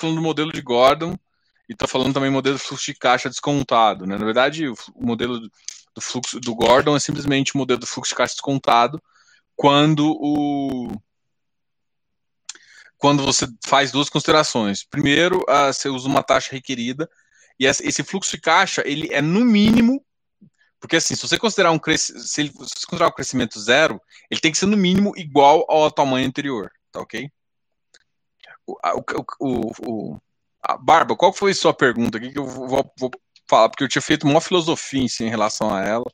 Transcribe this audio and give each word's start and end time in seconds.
falando 0.00 0.16
do 0.16 0.22
modelo 0.22 0.52
de 0.52 0.60
Gordon 0.60 1.16
e 1.68 1.72
estou 1.72 1.86
falando 1.86 2.14
também 2.14 2.30
modelo 2.30 2.56
de 2.56 2.62
fluxo 2.62 2.86
de 2.86 2.98
caixa 2.98 3.28
descontado. 3.28 4.06
Né? 4.06 4.18
Na 4.18 4.24
verdade, 4.24 4.68
o, 4.68 4.76
modelo 4.96 5.38
do 5.40 6.00
fluxo 6.00 6.40
do 6.40 6.54
Gordon 6.54 6.96
é 6.96 7.00
simplesmente 7.00 7.54
o 7.54 7.58
modelo 7.58 7.80
do 7.80 7.86
fluxo 7.86 8.10
de 8.10 8.16
caixa 8.16 8.34
descontado 8.34 9.00
quando 9.54 10.16
o 10.20 10.88
quando 12.98 13.24
você 13.24 13.46
faz 13.64 13.90
duas 13.90 14.10
considerações. 14.10 14.84
Primeiro, 14.84 15.38
uh, 15.48 15.72
você 15.72 15.88
usa 15.88 16.06
uma 16.06 16.22
taxa 16.22 16.50
requerida 16.52 17.08
e 17.58 17.64
esse 17.66 18.02
fluxo 18.02 18.32
de 18.32 18.42
caixa 18.42 18.82
ele 18.84 19.08
é 19.12 19.22
no 19.22 19.44
mínimo 19.44 20.04
porque 20.80 20.96
assim, 20.96 21.14
se 21.14 21.28
você 21.28 21.38
considerar 21.38 21.70
um 21.72 21.78
se 21.78 22.50
considerar 22.86 23.08
o 23.08 23.12
crescimento 23.12 23.60
zero, 23.60 24.00
ele 24.30 24.40
tem 24.40 24.50
que 24.50 24.56
ser 24.56 24.66
no 24.66 24.78
mínimo 24.78 25.12
igual 25.14 25.64
ao 25.68 25.90
tamanho 25.90 26.26
anterior, 26.26 26.72
tá 26.90 27.00
ok? 27.00 27.30
O, 28.70 29.04
o, 29.40 29.72
o, 29.86 30.20
a 30.62 30.76
Barba, 30.76 31.16
qual 31.16 31.32
foi 31.32 31.52
a 31.52 31.54
sua 31.54 31.74
pergunta 31.74 32.18
aqui 32.18 32.30
que 32.30 32.38
eu 32.38 32.46
vou, 32.46 32.92
vou 32.98 33.10
falar, 33.48 33.68
porque 33.68 33.84
eu 33.84 33.88
tinha 33.88 34.02
feito 34.02 34.26
uma 34.26 34.40
filosofia 34.40 35.02
em, 35.02 35.24
em 35.24 35.28
relação 35.28 35.74
a 35.74 35.82
ela. 35.82 36.10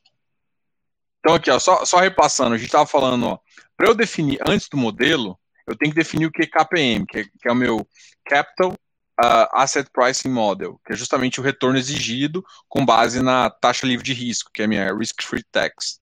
Então 1.19 1.35
aqui, 1.35 1.51
ó, 1.51 1.59
só, 1.59 1.85
só 1.85 1.97
repassando, 1.97 2.55
a 2.55 2.57
gente 2.57 2.67
estava 2.67 2.85
falando, 2.85 3.39
para 3.75 3.87
eu 3.87 3.95
definir 3.95 4.39
antes 4.47 4.67
do 4.69 4.77
modelo, 4.77 5.37
eu 5.67 5.75
tenho 5.75 5.91
que 5.91 5.97
definir 5.97 6.25
o 6.25 6.31
que 6.31 6.43
é 6.43 6.47
KPM, 6.47 7.05
que 7.05 7.19
é, 7.19 7.23
que 7.23 7.47
é 7.47 7.51
o 7.51 7.55
meu 7.55 7.87
Capital 8.25 8.71
uh, 8.71 9.47
Asset 9.53 9.89
Pricing 9.91 10.29
Model, 10.29 10.79
que 10.85 10.93
é 10.93 10.95
justamente 10.95 11.39
o 11.39 11.43
retorno 11.43 11.77
exigido 11.77 12.43
com 12.69 12.85
base 12.85 13.21
na 13.21 13.49
taxa 13.49 13.85
livre 13.85 14.05
de 14.05 14.13
risco, 14.13 14.49
que 14.53 14.61
é 14.61 14.65
a 14.65 14.67
minha 14.67 14.93
Risk 14.95 15.21
Free 15.23 15.43
Tax 15.51 15.99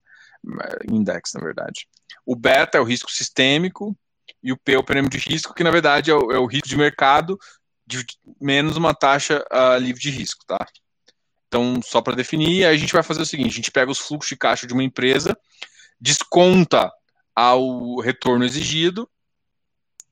eh, 0.61 0.85
Index, 0.91 1.33
na 1.33 1.41
verdade. 1.41 1.87
O 2.25 2.35
beta 2.35 2.77
é 2.77 2.81
o 2.81 2.85
risco 2.85 3.11
sistêmico 3.11 3.97
e 4.45 4.53
o 4.53 4.57
P 4.57 4.73
é 4.73 4.77
o 4.77 4.83
prêmio 4.83 5.09
de 5.09 5.17
risco, 5.17 5.53
que 5.53 5.63
na 5.63 5.71
verdade 5.71 6.11
é 6.11 6.15
o, 6.15 6.31
é 6.31 6.39
o 6.39 6.45
risco 6.45 6.69
de 6.69 6.77
mercado 6.77 7.37
de 7.85 8.05
menos 8.39 8.77
uma 8.77 8.93
taxa 8.93 9.43
uh, 9.51 9.77
livre 9.77 10.01
de 10.01 10.09
risco, 10.09 10.45
tá? 10.45 10.65
Então, 11.47 11.81
só 11.83 12.01
para 12.01 12.15
definir, 12.15 12.65
a 12.65 12.75
gente 12.77 12.93
vai 12.93 13.03
fazer 13.03 13.21
o 13.21 13.25
seguinte: 13.25 13.51
a 13.51 13.55
gente 13.55 13.71
pega 13.71 13.91
os 13.91 13.99
fluxos 13.99 14.29
de 14.29 14.37
caixa 14.37 14.65
de 14.65 14.73
uma 14.73 14.83
empresa, 14.83 15.37
desconta 15.99 16.91
ao 17.35 17.99
retorno 17.99 18.45
exigido 18.45 19.09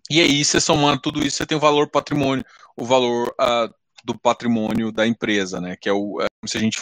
e 0.09 0.20
aí, 0.20 0.44
você 0.44 0.59
somando 0.59 1.02
tudo 1.02 1.25
isso, 1.25 1.38
você 1.38 1.45
tem 1.45 1.58
o 1.58 1.62
valor 1.62 1.90
patrimônio, 1.90 2.45
o 2.75 2.86
valor 2.86 3.34
uh, 3.40 3.73
do 4.03 4.18
patrimônio 4.18 4.92
da 4.92 5.08
empresa, 5.08 5.62
né? 5.62 5.75
Que 5.80 5.90
é 5.90 5.94
o 5.94 6.22
é, 6.22 6.28
se 6.45 6.58
a 6.58 6.59
gente 6.59 6.78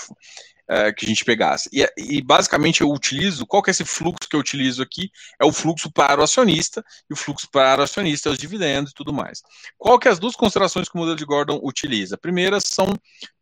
é, 0.71 0.93
que 0.93 1.05
a 1.05 1.09
gente 1.09 1.25
pegasse. 1.25 1.69
E, 1.73 1.85
e, 1.97 2.21
basicamente 2.21 2.79
eu 2.79 2.89
utilizo, 2.89 3.45
qual 3.45 3.61
que 3.61 3.69
é 3.69 3.73
esse 3.73 3.83
fluxo 3.83 4.29
que 4.29 4.35
eu 4.37 4.39
utilizo 4.39 4.81
aqui? 4.81 5.11
É 5.37 5.43
o 5.43 5.51
fluxo 5.51 5.91
para 5.91 6.21
o 6.21 6.23
acionista, 6.23 6.81
e 7.09 7.13
o 7.13 7.17
fluxo 7.17 7.49
para 7.51 7.81
o 7.81 7.83
acionista 7.83 8.29
é 8.29 8.31
os 8.31 8.37
dividendos 8.37 8.91
e 8.91 8.93
tudo 8.93 9.11
mais. 9.11 9.41
Qual 9.77 9.99
que 9.99 10.07
é 10.07 10.11
as 10.11 10.17
duas 10.17 10.33
considerações 10.33 10.87
que 10.87 10.95
o 10.95 10.97
modelo 10.97 11.17
de 11.17 11.25
Gordon 11.25 11.59
utiliza? 11.61 12.15
A 12.15 12.17
primeira 12.17 12.59
são 12.61 12.87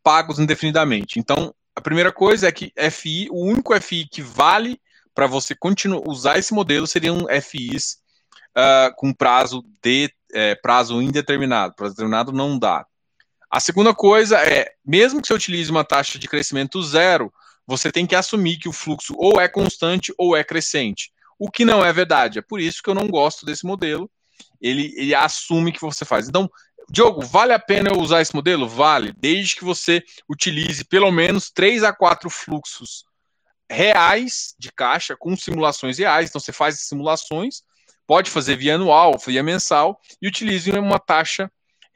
pagos 0.02 0.40
indefinidamente. 0.40 1.20
Então, 1.20 1.54
a 1.76 1.82
primeira 1.82 2.12
coisa 2.12 2.48
é 2.48 2.52
que 2.52 2.74
FI, 2.92 3.28
o 3.30 3.46
único 3.46 3.80
FI 3.80 4.08
que 4.10 4.24
vale 4.24 4.82
para 5.14 5.28
você 5.28 5.54
continuar 5.54 6.02
usar 6.08 6.40
esse 6.40 6.52
modelo 6.52 6.88
seriam 6.88 7.28
FIs 7.44 7.98
uh, 8.58 8.96
com 8.96 9.14
prazo 9.14 9.64
de 9.84 10.12
é, 10.34 10.56
prazo 10.56 11.00
indeterminado. 11.00 11.76
Prazo 11.76 11.94
determinado 11.94 12.32
não 12.32 12.58
dá. 12.58 12.86
A 13.50 13.59
segunda 13.59 13.94
coisa 13.94 14.38
é, 14.38 14.73
mesmo 14.86 15.22
que 15.22 15.28
você 15.28 15.33
utilize 15.33 15.72
uma 15.72 15.83
taxa 15.83 16.19
de 16.19 16.28
crescimento 16.28 16.81
zero, 16.83 17.33
você 17.66 17.92
tem 17.92 18.05
que 18.05 18.16
assumir 18.16 18.58
que 18.58 18.69
o 18.69 18.73
fluxo 18.73 19.14
ou 19.17 19.39
é 19.39 19.47
constante 19.47 20.14
ou 20.17 20.36
é 20.36 20.44
crescente. 20.44 21.11
O 21.38 21.50
que 21.50 21.66
não 21.66 21.83
é 21.83 21.92
verdade. 21.92 22.39
É 22.39 22.42
por 22.42 22.59
isso 22.59 22.81
que 22.83 22.89
eu 22.89 22.95
não 22.95 23.08
gosto 23.08 23.45
desse 23.45 23.66
modelo. 23.66 24.09
Ele, 24.61 24.94
ele 24.97 25.16
assume 25.16 25.72
que 25.72 25.81
você 25.81 26.05
faz. 26.05 26.27
Então, 26.27 26.50
Diogo, 26.89 27.22
vale 27.22 27.53
a 27.53 27.59
pena 27.59 27.89
eu 27.92 28.00
usar 28.00 28.22
esse 28.22 28.36
modelo? 28.36 28.67
Vale, 28.67 29.14
desde 29.17 29.55
que 29.55 29.64
você 29.64 30.03
utilize 30.30 30.83
pelo 30.83 31.11
menos 31.11 31.50
três 31.50 31.83
a 31.83 31.94
quatro 31.94 32.30
fluxos 32.30 33.05
reais 33.70 34.55
de 34.58 34.72
caixa 34.72 35.16
com 35.16 35.36
simulações 35.36 35.98
reais. 35.98 36.30
Então, 36.30 36.42
você 36.42 36.52
faz 36.52 36.80
simulações 36.82 37.64
pode 38.09 38.32
fazer 38.32 38.55
via 38.55 38.73
anual, 38.73 39.20
via 39.23 39.43
mensal, 39.43 40.02
e 40.20 40.27
utilize 40.27 40.71
uma 40.71 40.98
taxa 40.98 41.48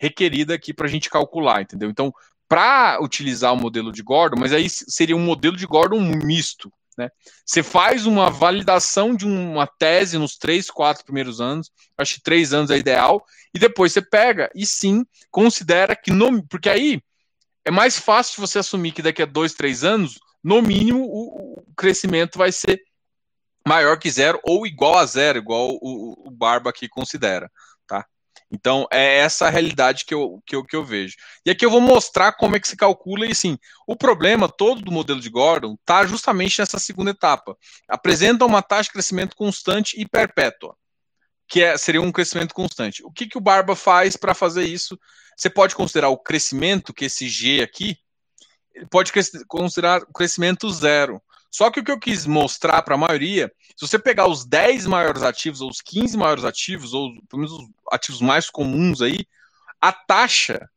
requerida 0.03 0.53
aqui 0.53 0.73
para 0.73 0.85
a 0.85 0.89
gente 0.89 1.09
calcular, 1.09 1.61
entendeu? 1.61 1.89
Então, 1.89 2.13
para 2.47 2.99
utilizar 3.01 3.53
o 3.53 3.57
modelo 3.57 3.91
de 3.91 4.03
Gordon, 4.03 4.37
mas 4.37 4.51
aí 4.51 4.69
seria 4.69 5.15
um 5.15 5.23
modelo 5.23 5.55
de 5.55 5.65
Gordon 5.65 6.01
misto, 6.01 6.71
né? 6.97 7.09
Você 7.45 7.63
faz 7.63 8.05
uma 8.05 8.29
validação 8.29 9.15
de 9.15 9.25
uma 9.25 9.65
tese 9.65 10.17
nos 10.17 10.35
três, 10.35 10.69
quatro 10.69 11.05
primeiros 11.05 11.39
anos, 11.39 11.71
acho 11.97 12.15
que 12.15 12.21
três 12.21 12.53
anos 12.53 12.69
é 12.69 12.77
ideal, 12.77 13.25
e 13.55 13.59
depois 13.59 13.93
você 13.93 14.01
pega 14.01 14.51
e 14.53 14.65
sim 14.65 15.05
considera 15.31 15.95
que, 15.95 16.11
no, 16.11 16.45
porque 16.47 16.69
aí 16.69 17.01
é 17.63 17.71
mais 17.71 17.97
fácil 17.97 18.41
você 18.41 18.59
assumir 18.59 18.91
que 18.91 19.01
daqui 19.01 19.21
a 19.21 19.25
dois, 19.25 19.53
três 19.53 19.85
anos, 19.85 20.19
no 20.43 20.61
mínimo, 20.61 21.05
o, 21.05 21.61
o 21.61 21.73
crescimento 21.77 22.37
vai 22.37 22.51
ser 22.51 22.81
maior 23.65 23.97
que 23.97 24.11
zero 24.11 24.39
ou 24.43 24.67
igual 24.67 24.97
a 24.97 25.05
zero, 25.05 25.37
igual 25.37 25.69
o, 25.81 26.27
o 26.27 26.29
Barba 26.29 26.69
aqui 26.69 26.89
considera? 26.89 27.49
Então, 28.53 28.87
é 28.91 29.17
essa 29.17 29.47
a 29.47 29.49
realidade 29.49 30.05
que 30.05 30.13
eu, 30.13 30.39
que, 30.45 30.55
eu, 30.55 30.63
que 30.63 30.75
eu 30.75 30.85
vejo. 30.85 31.15
E 31.43 31.49
aqui 31.49 31.65
eu 31.65 31.71
vou 31.71 31.81
mostrar 31.81 32.33
como 32.33 32.55
é 32.55 32.59
que 32.59 32.67
se 32.67 32.77
calcula, 32.77 33.25
e 33.25 33.31
assim, 33.31 33.57
o 33.87 33.95
problema 33.95 34.47
todo 34.47 34.79
do 34.79 34.91
modelo 34.91 35.19
de 35.19 35.27
Gordon 35.27 35.73
está 35.73 36.05
justamente 36.05 36.59
nessa 36.59 36.77
segunda 36.77 37.09
etapa. 37.09 37.57
Apresenta 37.89 38.45
uma 38.45 38.61
taxa 38.61 38.83
de 38.83 38.91
crescimento 38.91 39.35
constante 39.35 39.99
e 39.99 40.07
perpétua, 40.07 40.75
que 41.47 41.63
é, 41.63 41.75
seria 41.79 41.99
um 41.99 42.11
crescimento 42.11 42.53
constante. 42.53 43.03
O 43.03 43.11
que, 43.11 43.25
que 43.25 43.39
o 43.39 43.41
Barba 43.41 43.75
faz 43.75 44.15
para 44.15 44.35
fazer 44.35 44.65
isso? 44.65 44.99
Você 45.35 45.49
pode 45.49 45.75
considerar 45.75 46.09
o 46.09 46.17
crescimento, 46.17 46.93
que 46.93 47.05
esse 47.05 47.27
G 47.27 47.63
aqui, 47.63 47.97
pode 48.91 49.11
considerar 49.47 50.03
o 50.03 50.13
crescimento 50.13 50.69
zero. 50.71 51.19
Só 51.53 51.69
que 51.69 51.79
o 51.79 51.83
que 51.83 51.91
eu 51.91 51.99
quis 51.99 52.25
mostrar 52.25 52.81
para 52.81 52.95
a 52.95 52.97
maioria, 52.97 53.53
se 53.77 53.87
você 53.87 53.99
pegar 53.99 54.27
os 54.27 54.43
10 54.43 54.87
maiores 54.87 55.21
ativos, 55.21 55.61
ou 55.61 55.69
os 55.69 55.81
15 55.81 56.17
maiores 56.17 56.43
ativos, 56.43 56.95
ou 56.95 57.13
pelo 57.29 57.43
menos 57.43 57.51
os 57.51 57.69
ativos 57.91 58.21
mais 58.21 58.49
comuns 58.49 59.03
aí, 59.03 59.19
a 59.79 59.93
taxa 59.93 60.67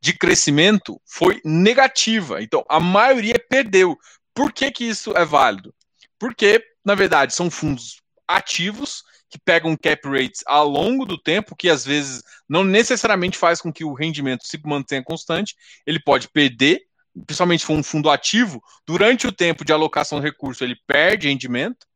de 0.00 0.12
crescimento 0.12 1.00
foi 1.06 1.40
negativa. 1.44 2.42
Então, 2.42 2.64
a 2.68 2.80
maioria 2.80 3.38
perdeu. 3.48 3.96
Por 4.34 4.52
que, 4.52 4.72
que 4.72 4.84
isso 4.84 5.16
é 5.16 5.24
válido? 5.24 5.72
Porque, 6.18 6.60
na 6.84 6.96
verdade, 6.96 7.32
são 7.32 7.48
fundos 7.48 8.02
ativos 8.26 9.04
que 9.28 9.38
pegam 9.38 9.76
cap 9.76 10.08
rates 10.08 10.42
ao 10.44 10.68
longo 10.68 11.06
do 11.06 11.16
tempo, 11.16 11.54
que 11.54 11.70
às 11.70 11.84
vezes 11.84 12.20
não 12.48 12.64
necessariamente 12.64 13.38
faz 13.38 13.60
com 13.60 13.72
que 13.72 13.84
o 13.84 13.94
rendimento 13.94 14.44
se 14.44 14.60
mantenha 14.64 15.04
constante. 15.04 15.54
Ele 15.86 16.00
pode 16.02 16.28
perder 16.28 16.80
principalmente 17.26 17.64
for 17.64 17.74
um 17.74 17.82
fundo 17.82 18.10
ativo, 18.10 18.62
durante 18.86 19.26
o 19.26 19.32
tempo 19.32 19.64
de 19.64 19.72
alocação 19.72 20.20
de 20.20 20.26
recurso 20.26 20.64
ele 20.64 20.76
perde 20.86 21.28
rendimento, 21.28 21.86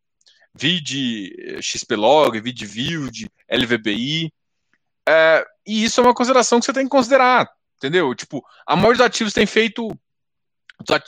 vide 0.54 1.34
eh, 1.38 1.62
XPlog, 1.62 2.40
vide 2.40 2.64
Yield, 2.64 3.28
LVBI, 3.50 4.32
é, 5.06 5.44
e 5.66 5.84
isso 5.84 6.00
é 6.00 6.04
uma 6.04 6.14
consideração 6.14 6.58
que 6.58 6.66
você 6.66 6.72
tem 6.72 6.84
que 6.84 6.90
considerar, 6.90 7.50
entendeu? 7.76 8.14
Tipo, 8.14 8.42
a 8.66 8.76
maioria 8.76 8.98
dos 8.98 9.06
ativos 9.06 9.32
tem 9.32 9.46
feito, 9.46 9.88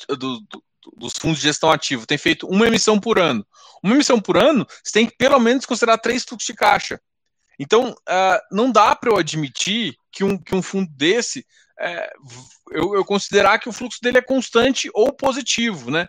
do, 0.09 0.17
do, 0.41 0.65
dos 0.97 1.15
fundos 1.15 1.39
de 1.39 1.45
gestão 1.45 1.71
ativo, 1.71 2.07
tem 2.07 2.19
feito 2.19 2.47
uma 2.47 2.67
emissão 2.67 2.99
por 3.01 3.19
ano. 3.19 3.47
Uma 3.83 3.95
emissão 3.95 4.21
por 4.21 4.37
ano, 4.37 4.67
você 4.83 4.93
tem 4.93 5.07
que 5.07 5.17
pelo 5.17 5.39
menos 5.39 5.65
considerar 5.65 5.99
três 5.99 6.25
fluxos 6.25 6.47
de 6.47 6.55
caixa. 6.55 7.01
Então, 7.59 7.91
uh, 7.91 8.39
não 8.53 8.71
dá 8.71 8.95
para 8.95 9.11
eu 9.11 9.17
admitir 9.17 9.97
que 10.17 10.25
um, 10.25 10.39
que 10.39 10.55
um 10.55 10.63
fundo 10.63 10.91
desse 10.97 11.47
é, 11.79 12.11
eu, 12.71 12.95
eu, 12.95 13.05
considerar 13.05 13.59
que 13.59 13.69
o 13.69 13.73
fluxo 13.73 14.01
dele 14.01 14.17
é 14.17 14.23
constante 14.23 14.91
ou 14.95 15.13
positivo, 15.13 15.91
né? 15.91 16.09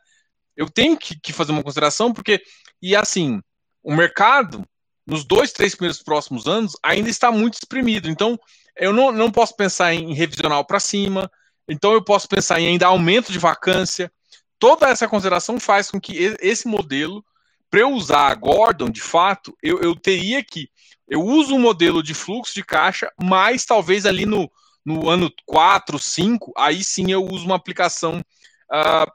Eu 0.56 0.70
tenho 0.70 0.96
que, 0.96 1.20
que, 1.20 1.34
fazer 1.34 1.52
uma 1.52 1.62
consideração, 1.62 2.14
porque, 2.14 2.42
e 2.82 2.96
assim, 2.96 3.42
o 3.84 3.94
mercado, 3.94 4.66
nos 5.06 5.26
dois, 5.26 5.52
três 5.52 5.76
primeiros 5.76 6.02
próximos 6.02 6.48
anos, 6.48 6.74
ainda 6.82 7.10
está 7.10 7.32
muito 7.32 7.56
exprimido. 7.56 8.10
Então, 8.10 8.40
eu 8.78 8.94
não, 8.94 9.12
não 9.12 9.30
posso 9.30 9.58
pensar 9.58 9.94
em 9.94 10.14
revisional 10.14 10.64
para 10.64 10.80
cima, 10.80 11.30
então 11.68 11.92
eu 11.92 12.02
posso 12.02 12.30
pensar 12.30 12.62
em 12.62 12.68
ainda 12.68 12.88
aumento 12.88 13.30
de 13.30 13.40
vacância. 13.40 14.10
Toda 14.58 14.88
essa 14.88 15.08
consideração 15.08 15.60
faz 15.60 15.92
com 15.92 16.00
que 16.00 16.16
esse 16.42 16.66
modelo, 16.66 17.24
para 17.70 17.82
eu 17.82 17.92
usar 17.92 18.32
a 18.32 18.36
Gordon, 18.36 18.90
de 18.90 19.02
fato, 19.02 19.54
eu, 19.62 19.82
eu 19.82 19.94
teria 19.96 20.42
que. 20.42 20.70
Eu 21.08 21.22
uso 21.22 21.56
um 21.56 21.60
modelo 21.60 22.04
de 22.04 22.14
fluxo 22.14 22.54
de 22.54 22.64
caixa, 22.64 23.12
mas 23.22 23.66
talvez 23.66 24.06
ali 24.06 24.26
no 24.26 24.52
no 24.88 25.10
ano 25.10 25.30
4, 25.46 26.00
5, 26.00 26.54
aí 26.56 26.82
sim 26.82 27.12
eu 27.12 27.26
uso 27.26 27.46
uma 27.46 27.58
aplicação 27.58 28.24
uh, 28.72 29.12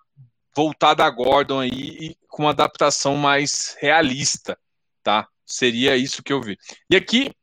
voltada 0.54 1.02
a 1.02 1.08
Gordon 1.08 1.60
aí 1.60 2.14
com 2.28 2.42
uma 2.42 2.50
adaptação 2.50 3.16
mais 3.16 3.74
realista, 3.80 4.58
tá? 5.02 5.26
Seria 5.46 5.96
isso 5.96 6.22
que 6.22 6.30
eu 6.30 6.42
vi. 6.42 6.58
E 6.90 6.94
aqui, 6.94 7.34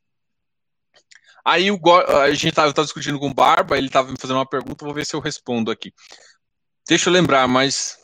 aí 1.43 1.71
o, 1.71 1.79
a 2.21 2.29
gente 2.29 2.49
estava 2.49 2.71
discutindo 2.71 3.17
com 3.17 3.29
o 3.29 3.33
Barba, 3.33 3.79
ele 3.79 3.87
estava 3.87 4.11
me 4.11 4.17
fazendo 4.19 4.37
uma 4.37 4.45
pergunta, 4.45 4.85
vou 4.85 4.93
ver 4.93 5.07
se 5.07 5.15
eu 5.15 5.19
respondo 5.19 5.71
aqui. 5.71 5.91
Deixa 6.87 7.09
eu 7.09 7.13
lembrar, 7.13 7.47
mas 7.47 7.97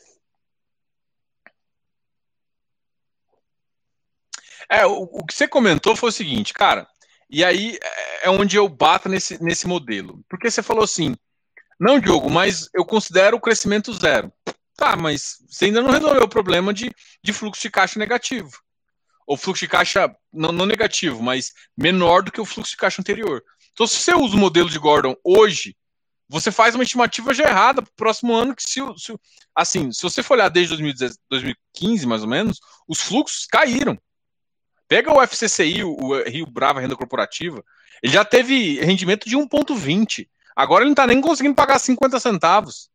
É, 4.69 4.85
o, 4.85 5.03
o, 5.03 5.25
que 5.25 5.33
você 5.33 5.47
comentou 5.47 5.95
foi 5.95 6.09
o 6.09 6.13
seguinte, 6.13 6.53
cara. 6.53 6.87
E 7.29 7.43
aí 7.43 7.77
é 8.21 8.29
onde 8.29 8.55
eu 8.55 8.67
bato 8.67 9.09
nesse, 9.09 9.41
nesse 9.43 9.67
modelo. 9.67 10.23
Porque 10.29 10.49
você 10.49 10.61
falou 10.61 10.83
assim, 10.83 11.15
não, 11.79 11.99
Diogo, 11.99 12.29
mas 12.29 12.69
eu 12.73 12.85
considero 12.85 13.37
o 13.37 13.41
crescimento 13.41 13.93
zero. 13.93 14.31
Tá, 14.75 14.95
mas 14.95 15.37
você 15.47 15.65
ainda 15.65 15.81
não 15.81 15.91
resolveu 15.91 16.23
o 16.23 16.29
problema 16.29 16.73
de, 16.73 16.93
de 17.23 17.33
fluxo 17.33 17.61
de 17.61 17.69
caixa 17.69 17.97
negativo. 17.97 18.51
Ou 19.25 19.37
fluxo 19.37 19.61
de 19.61 19.69
caixa 19.69 20.13
não, 20.31 20.51
não 20.51 20.65
negativo, 20.65 21.21
mas 21.23 21.53
menor 21.77 22.21
do 22.21 22.31
que 22.31 22.41
o 22.41 22.45
fluxo 22.45 22.71
de 22.71 22.77
caixa 22.77 23.01
anterior. 23.01 23.43
Então, 23.73 23.87
se 23.87 23.99
você 23.99 24.13
usa 24.13 24.35
o 24.35 24.39
modelo 24.39 24.69
de 24.69 24.79
Gordon 24.79 25.15
hoje, 25.23 25.75
você 26.27 26.51
faz 26.51 26.75
uma 26.75 26.83
estimativa 26.83 27.33
já 27.33 27.45
errada 27.45 27.81
para 27.81 27.91
o 27.91 27.95
próximo 27.95 28.33
ano, 28.33 28.55
que 28.55 28.63
se, 28.63 28.79
se, 28.97 29.15
assim, 29.53 29.91
se 29.91 30.01
você 30.01 30.23
for 30.23 30.35
olhar 30.35 30.49
desde 30.49 30.75
2015, 31.29 32.07
mais 32.07 32.21
ou 32.21 32.27
menos, 32.27 32.59
os 32.87 33.01
fluxos 33.01 33.45
caíram. 33.45 33.97
Pega 34.87 35.11
o 35.11 35.25
FCCI, 35.25 35.83
o 35.83 36.23
Rio 36.23 36.45
Brava 36.45 36.79
Renda 36.79 36.95
Corporativa, 36.95 37.63
ele 38.01 38.13
já 38.13 38.23
teve 38.23 38.79
rendimento 38.81 39.27
de 39.27 39.35
1,20. 39.35 40.27
Agora 40.55 40.83
ele 40.83 40.89
não 40.89 40.93
está 40.93 41.07
nem 41.07 41.21
conseguindo 41.21 41.55
pagar 41.55 41.79
50 41.79 42.19
centavos. 42.19 42.89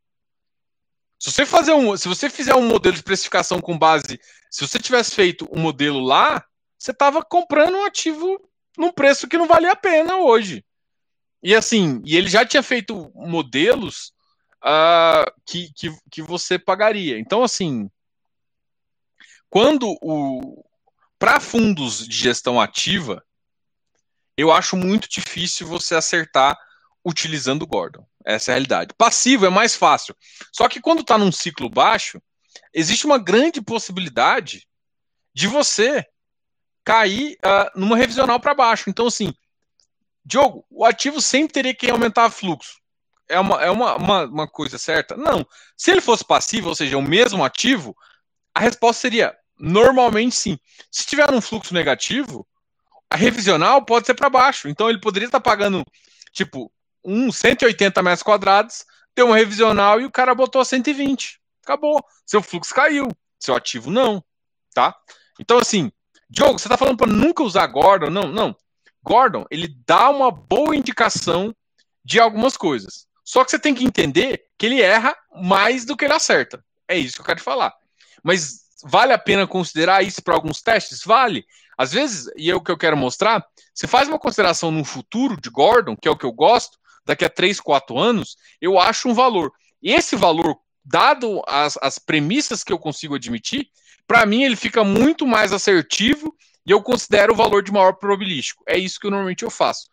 Se 1.19 1.31
você 1.31 1.45
fazer 1.45 1.73
um, 1.73 1.97
se 1.97 2.09
você 2.09 2.31
fizer 2.31 2.55
um 2.55 2.67
modelo 2.67 2.97
de 2.97 3.03
precificação 3.03 3.61
com 3.61 3.79
base, 3.79 4.19
se 4.51 4.67
você 4.67 4.79
tivesse 4.79 5.15
feito 5.15 5.47
um 5.53 5.61
modelo 5.61 6.01
lá, 6.01 6.45
você 6.79 6.93
estava 6.93 7.23
comprando 7.23 7.77
um 7.77 7.85
ativo 7.85 8.41
num 8.79 8.91
preço 8.91 9.29
que 9.29 9.37
não 9.37 9.47
valia 9.47 9.73
a 9.73 9.77
pena 9.77 10.17
hoje. 10.17 10.65
E 11.43 11.55
assim, 11.55 12.01
e 12.05 12.17
ele 12.17 12.29
já 12.29 12.47
tinha 12.47 12.63
feito 12.63 13.11
modelos 13.15 14.15
uh, 14.65 15.31
que, 15.45 15.71
que, 15.75 15.95
que 16.11 16.23
você 16.23 16.59
pagaria. 16.59 17.19
Então, 17.19 17.43
assim, 17.43 17.91
quando 19.51 19.99
o 20.01 20.65
para 21.20 21.38
fundos 21.38 22.08
de 22.08 22.17
gestão 22.17 22.58
ativa, 22.58 23.22
eu 24.38 24.50
acho 24.50 24.75
muito 24.75 25.06
difícil 25.06 25.67
você 25.67 25.94
acertar 25.94 26.58
utilizando 27.05 27.62
o 27.62 27.67
Gordon. 27.67 28.06
Essa 28.25 28.50
é 28.50 28.52
a 28.52 28.55
realidade. 28.55 28.94
Passivo 28.96 29.44
é 29.44 29.50
mais 29.50 29.76
fácil. 29.76 30.17
Só 30.50 30.67
que 30.67 30.81
quando 30.81 31.02
está 31.02 31.19
num 31.19 31.31
ciclo 31.31 31.69
baixo, 31.69 32.22
existe 32.72 33.05
uma 33.05 33.19
grande 33.19 33.61
possibilidade 33.61 34.67
de 35.34 35.46
você 35.46 36.06
cair 36.82 37.37
uh, 37.44 37.78
numa 37.78 37.99
revisional 37.99 38.40
para 38.40 38.55
baixo. 38.55 38.88
Então, 38.88 39.06
assim, 39.06 39.34
Diogo, 40.25 40.64
o 40.70 40.87
ativo 40.87 41.20
sempre 41.20 41.52
teria 41.52 41.75
que 41.75 41.90
aumentar 41.90 42.31
fluxo. 42.31 42.81
É 43.28 43.38
uma, 43.38 43.62
é 43.62 43.70
uma, 43.70 43.96
uma, 43.96 44.25
uma 44.25 44.49
coisa 44.49 44.78
certa? 44.78 45.19
Não. 45.19 45.46
Se 45.76 45.90
ele 45.90 46.00
fosse 46.00 46.25
passivo, 46.25 46.70
ou 46.70 46.75
seja, 46.75 46.96
o 46.96 47.02
mesmo 47.02 47.44
ativo, 47.44 47.94
a 48.55 48.61
resposta 48.61 49.02
seria 49.02 49.37
normalmente 49.61 50.35
sim. 50.35 50.59
Se 50.91 51.07
tiver 51.07 51.31
um 51.31 51.41
fluxo 51.41 51.75
negativo, 51.75 52.47
a 53.11 53.17
revisional 53.17 53.85
pode 53.85 54.07
ser 54.07 54.15
para 54.15 54.31
baixo. 54.31 54.69
Então 54.69 54.89
ele 54.89 55.01
poderia 55.01 55.27
estar 55.27 55.41
pagando, 55.41 55.85
tipo, 56.33 56.73
uns 57.05 57.37
180 57.37 58.03
metros 58.03 58.23
quadrados, 58.23 58.85
deu 59.15 59.27
uma 59.27 59.37
revisional 59.37 60.01
e 60.01 60.05
o 60.05 60.11
cara 60.11 60.35
botou 60.35 60.65
120. 60.65 61.41
Acabou. 61.62 62.03
Seu 62.25 62.43
fluxo 62.43 62.75
caiu. 62.75 63.09
Seu 63.39 63.55
ativo 63.55 63.91
não. 63.91 64.25
Tá? 64.75 64.97
Então, 65.39 65.59
assim, 65.59 65.91
Diogo, 66.29 66.59
você 66.59 66.67
está 66.67 66.77
falando 66.77 66.97
para 66.97 67.13
nunca 67.13 67.43
usar 67.43 67.67
Gordon? 67.67 68.11
Não, 68.11 68.29
não. 68.29 68.56
Gordon, 69.03 69.45
ele 69.51 69.69
dá 69.87 70.11
uma 70.11 70.31
boa 70.31 70.77
indicação 70.77 71.55
de 72.05 72.21
algumas 72.21 72.56
coisas. 72.56 73.06
Só 73.25 73.45
que 73.45 73.51
você 73.51 73.59
tem 73.59 73.75
que 73.75 73.85
entender 73.85 74.45
que 74.59 74.67
ele 74.67 74.81
erra 74.81 75.17
mais 75.35 75.85
do 75.85 75.97
que 75.97 76.05
ele 76.05 76.15
acerta. 76.15 76.65
É 76.87 76.97
isso 76.97 77.17
que 77.17 77.21
eu 77.21 77.25
quero 77.25 77.41
te 77.41 77.45
falar. 77.45 77.73
Mas 78.23 78.65
vale 78.85 79.12
a 79.12 79.19
pena 79.19 79.47
considerar 79.47 80.03
isso 80.03 80.23
para 80.23 80.35
alguns 80.35 80.61
testes? 80.61 81.03
Vale. 81.05 81.44
Às 81.77 81.93
vezes, 81.93 82.31
e 82.37 82.50
é 82.50 82.55
o 82.55 82.61
que 82.61 82.71
eu 82.71 82.77
quero 82.77 82.97
mostrar, 82.97 83.44
você 83.75 83.87
faz 83.87 84.09
uma 84.09 84.19
consideração 84.19 84.71
no 84.71 84.85
futuro 84.85 85.41
de 85.41 85.49
Gordon, 85.49 85.97
que 85.97 86.06
é 86.06 86.11
o 86.11 86.17
que 86.17 86.27
eu 86.27 86.32
gosto, 86.32 86.79
daqui 87.05 87.25
a 87.25 87.31
3, 87.31 87.61
4 87.61 87.99
anos, 87.99 88.37
eu 88.61 88.79
acho 88.79 89.09
um 89.09 89.15
valor. 89.15 89.53
E 89.82 89.93
esse 89.93 90.15
valor, 90.15 90.56
dado 90.85 91.43
as, 91.47 91.79
as 91.81 91.99
premissas 91.99 92.62
que 92.62 92.73
eu 92.73 92.79
consigo 92.79 93.15
admitir, 93.15 93.69
para 94.06 94.27
mim 94.27 94.43
ele 94.43 94.56
fica 94.56 94.85
muito 94.85 95.27
mais 95.27 95.53
assertivo 95.53 96.35
e 96.67 96.71
eu 96.71 96.82
considero 96.82 97.32
o 97.32 97.37
valor 97.37 97.62
de 97.62 97.73
maior 97.73 97.94
probabilístico. 97.94 98.62
É 98.69 98.77
isso 98.77 99.00
que 99.00 99.06
eu, 99.06 99.11
normalmente 99.11 99.44
eu 99.44 99.50
faço. 99.50 99.88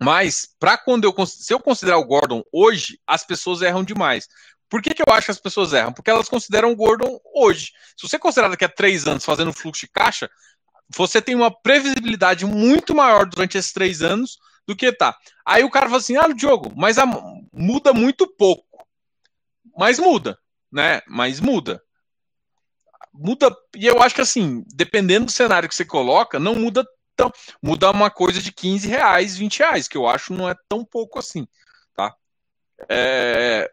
Mas, 0.00 0.46
para 0.58 0.76
quando 0.76 1.04
eu 1.04 1.26
se 1.26 1.52
eu 1.54 1.58
considerar 1.58 1.96
o 1.96 2.04
Gordon 2.04 2.42
hoje, 2.52 3.00
as 3.06 3.24
pessoas 3.24 3.62
erram 3.62 3.82
demais. 3.82 4.28
Por 4.68 4.82
que, 4.82 4.94
que 4.94 5.02
eu 5.02 5.14
acho 5.14 5.26
que 5.26 5.30
as 5.30 5.40
pessoas 5.40 5.72
erram? 5.72 5.92
Porque 5.92 6.10
elas 6.10 6.28
consideram 6.28 6.72
o 6.72 6.76
Gordon 6.76 7.18
hoje. 7.34 7.72
Se 7.96 8.08
você 8.08 8.18
considerar 8.18 8.48
daqui 8.48 8.64
a 8.64 8.68
três 8.68 9.06
anos 9.06 9.24
fazendo 9.24 9.52
fluxo 9.52 9.86
de 9.86 9.92
caixa, 9.92 10.28
você 10.88 11.22
tem 11.22 11.34
uma 11.34 11.50
previsibilidade 11.50 12.44
muito 12.44 12.94
maior 12.94 13.26
durante 13.26 13.56
esses 13.56 13.72
três 13.72 14.02
anos 14.02 14.38
do 14.66 14.74
que 14.74 14.92
tá. 14.92 15.16
Aí 15.44 15.62
o 15.62 15.70
cara 15.70 15.86
fala 15.86 15.98
assim: 15.98 16.16
ah, 16.16 16.28
Diogo, 16.28 16.72
mas 16.76 16.98
a, 16.98 17.06
muda 17.52 17.92
muito 17.92 18.26
pouco. 18.26 18.64
Mas 19.76 19.98
muda, 19.98 20.38
né? 20.72 21.00
Mas 21.06 21.40
muda 21.40 21.82
muda, 23.18 23.54
e 23.74 23.86
eu 23.86 24.02
acho 24.02 24.14
que 24.14 24.20
assim, 24.20 24.64
dependendo 24.74 25.26
do 25.26 25.32
cenário 25.32 25.68
que 25.68 25.74
você 25.74 25.84
coloca, 25.84 26.38
não 26.38 26.54
muda 26.54 26.86
tão. 27.14 27.32
Muda 27.62 27.90
uma 27.90 28.10
coisa 28.10 28.40
de 28.40 28.52
15 28.52 28.86
reais, 28.88 29.36
20 29.36 29.58
reais, 29.58 29.88
que 29.88 29.96
eu 29.96 30.06
acho 30.06 30.34
não 30.34 30.48
é 30.48 30.54
tão 30.68 30.84
pouco 30.84 31.18
assim, 31.18 31.48
tá? 31.94 32.14
É, 32.88 33.70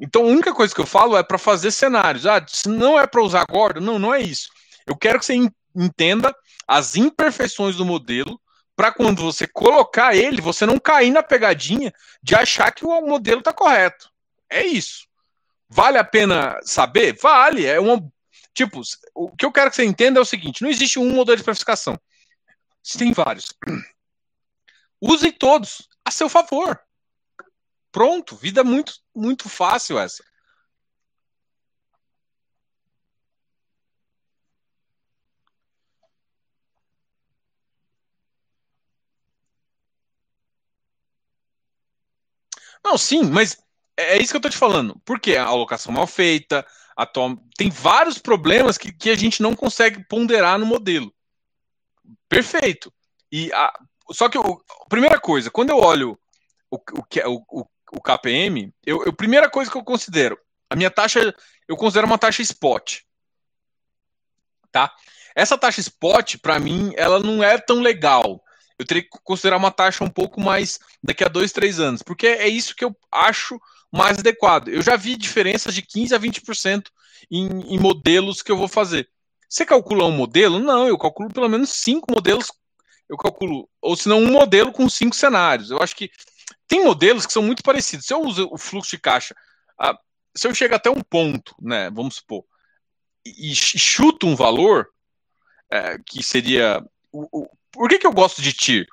então 0.00 0.22
a 0.22 0.26
única 0.26 0.54
coisa 0.54 0.74
que 0.74 0.80
eu 0.80 0.86
falo 0.86 1.16
é 1.16 1.22
para 1.22 1.38
fazer 1.38 1.70
cenários. 1.70 2.26
Ah, 2.26 2.44
se 2.46 2.68
não 2.68 2.98
é 2.98 3.06
para 3.06 3.22
usar 3.22 3.42
agora, 3.42 3.80
não, 3.80 3.98
não 3.98 4.14
é 4.14 4.20
isso. 4.20 4.48
Eu 4.86 4.96
quero 4.96 5.18
que 5.18 5.26
você 5.26 5.34
entenda 5.74 6.34
as 6.66 6.96
imperfeições 6.96 7.76
do 7.76 7.84
modelo 7.84 8.40
para 8.74 8.90
quando 8.90 9.22
você 9.22 9.46
colocar 9.46 10.16
ele, 10.16 10.40
você 10.40 10.64
não 10.64 10.78
cair 10.78 11.10
na 11.10 11.22
pegadinha 11.22 11.92
de 12.22 12.34
achar 12.34 12.72
que 12.72 12.84
o 12.84 13.00
modelo 13.02 13.40
está 13.40 13.52
correto. 13.52 14.10
É 14.48 14.64
isso. 14.64 15.06
Vale 15.68 15.98
a 15.98 16.04
pena 16.04 16.58
saber? 16.62 17.16
Vale. 17.20 17.66
É 17.66 17.78
uma 17.78 18.02
Tipo, 18.52 18.80
o 19.14 19.34
que 19.36 19.44
eu 19.44 19.52
quero 19.52 19.70
que 19.70 19.76
você 19.76 19.84
entenda 19.84 20.18
é 20.18 20.22
o 20.22 20.26
seguinte: 20.26 20.62
não 20.62 20.70
existe 20.70 20.98
um 20.98 21.12
modelo 21.12 21.36
de 21.36 21.44
precificação. 21.44 21.98
Tem 22.98 23.12
vários. 23.12 23.54
Usem 25.00 25.32
todos 25.32 25.88
a 26.04 26.10
seu 26.10 26.28
favor. 26.28 26.78
Pronto, 27.92 28.36
vida 28.36 28.62
muito, 28.64 28.94
muito 29.14 29.48
fácil 29.48 29.98
essa. 29.98 30.22
Não, 42.84 42.96
sim, 42.98 43.24
mas 43.24 43.56
é, 43.96 44.16
é 44.16 44.22
isso 44.22 44.32
que 44.32 44.36
eu 44.36 44.40
tô 44.40 44.48
te 44.50 44.56
falando. 44.56 44.98
Por 45.04 45.20
quê? 45.20 45.36
A 45.36 45.44
alocação 45.46 45.92
mal 45.92 46.06
feita, 46.06 46.66
atual, 46.96 47.36
tem 47.56 47.70
vários 47.70 48.18
problemas 48.18 48.78
que, 48.78 48.92
que 48.92 49.10
a 49.10 49.16
gente 49.16 49.42
não 49.42 49.54
consegue 49.54 50.04
ponderar 50.04 50.58
no 50.58 50.66
modelo. 50.66 51.12
Perfeito. 52.28 52.92
E 53.30 53.52
a, 53.52 53.72
só 54.12 54.28
que 54.28 54.38
a 54.38 54.42
primeira 54.88 55.20
coisa, 55.20 55.50
quando 55.50 55.70
eu 55.70 55.78
olho 55.78 56.18
o, 56.70 56.76
o, 56.76 57.60
o, 57.60 57.66
o 57.92 58.00
KPM, 58.00 58.72
eu, 58.84 59.04
eu, 59.04 59.12
primeira 59.12 59.48
coisa 59.48 59.70
que 59.70 59.76
eu 59.76 59.84
considero, 59.84 60.38
a 60.68 60.76
minha 60.76 60.90
taxa, 60.90 61.34
eu 61.66 61.76
considero 61.76 62.06
uma 62.06 62.18
taxa 62.18 62.42
spot. 62.42 63.00
Tá? 64.70 64.94
Essa 65.34 65.58
taxa 65.58 65.80
spot, 65.80 66.36
para 66.36 66.58
mim, 66.58 66.92
ela 66.96 67.18
não 67.18 67.42
é 67.42 67.58
tão 67.58 67.80
legal. 67.80 68.42
Eu 68.78 68.86
teria 68.86 69.02
que 69.02 69.10
considerar 69.24 69.56
uma 69.56 69.70
taxa 69.70 70.04
um 70.04 70.10
pouco 70.10 70.40
mais 70.40 70.78
daqui 71.02 71.24
a 71.24 71.28
dois, 71.28 71.52
três 71.52 71.80
anos, 71.80 72.02
porque 72.02 72.26
é 72.26 72.48
isso 72.48 72.74
que 72.74 72.84
eu 72.84 72.96
acho 73.12 73.60
mais 73.92 74.18
adequado. 74.18 74.68
Eu 74.68 74.80
já 74.80 74.96
vi 74.96 75.16
diferenças 75.16 75.74
de 75.74 75.82
15% 75.82 76.12
a 76.12 76.18
20% 76.18 76.86
em, 77.30 77.74
em 77.74 77.78
modelos 77.78 78.42
que 78.42 78.50
eu 78.50 78.56
vou 78.56 78.68
fazer. 78.68 79.08
Você 79.48 79.66
calcula 79.66 80.04
um 80.04 80.12
modelo? 80.12 80.60
Não, 80.60 80.86
eu 80.86 80.96
calculo 80.96 81.28
pelo 81.28 81.48
menos 81.48 81.70
cinco 81.70 82.12
modelos. 82.12 82.52
Eu 83.08 83.16
calculo, 83.16 83.68
ou 83.82 83.96
se 83.96 84.08
não, 84.08 84.20
um 84.20 84.30
modelo 84.30 84.70
com 84.70 84.88
cinco 84.88 85.16
cenários. 85.16 85.70
Eu 85.70 85.82
acho 85.82 85.96
que 85.96 86.10
tem 86.70 86.84
modelos 86.84 87.26
que 87.26 87.32
são 87.32 87.42
muito 87.42 87.64
parecidos. 87.64 88.06
Se 88.06 88.14
eu 88.14 88.22
uso 88.22 88.48
o 88.52 88.56
fluxo 88.56 88.92
de 88.92 88.98
caixa, 88.98 89.34
a, 89.76 89.98
se 90.36 90.46
eu 90.46 90.54
chego 90.54 90.76
até 90.76 90.88
um 90.88 91.02
ponto, 91.02 91.52
né, 91.60 91.90
vamos 91.90 92.14
supor, 92.16 92.44
e, 93.26 93.50
e 93.50 93.54
chuto 93.54 94.28
um 94.28 94.36
valor, 94.36 94.88
é, 95.68 95.98
que 96.06 96.22
seria. 96.22 96.80
O, 97.10 97.42
o, 97.42 97.50
por 97.72 97.88
que, 97.88 97.98
que 97.98 98.06
eu 98.06 98.12
gosto 98.12 98.40
de 98.40 98.52
TIR? 98.52 98.86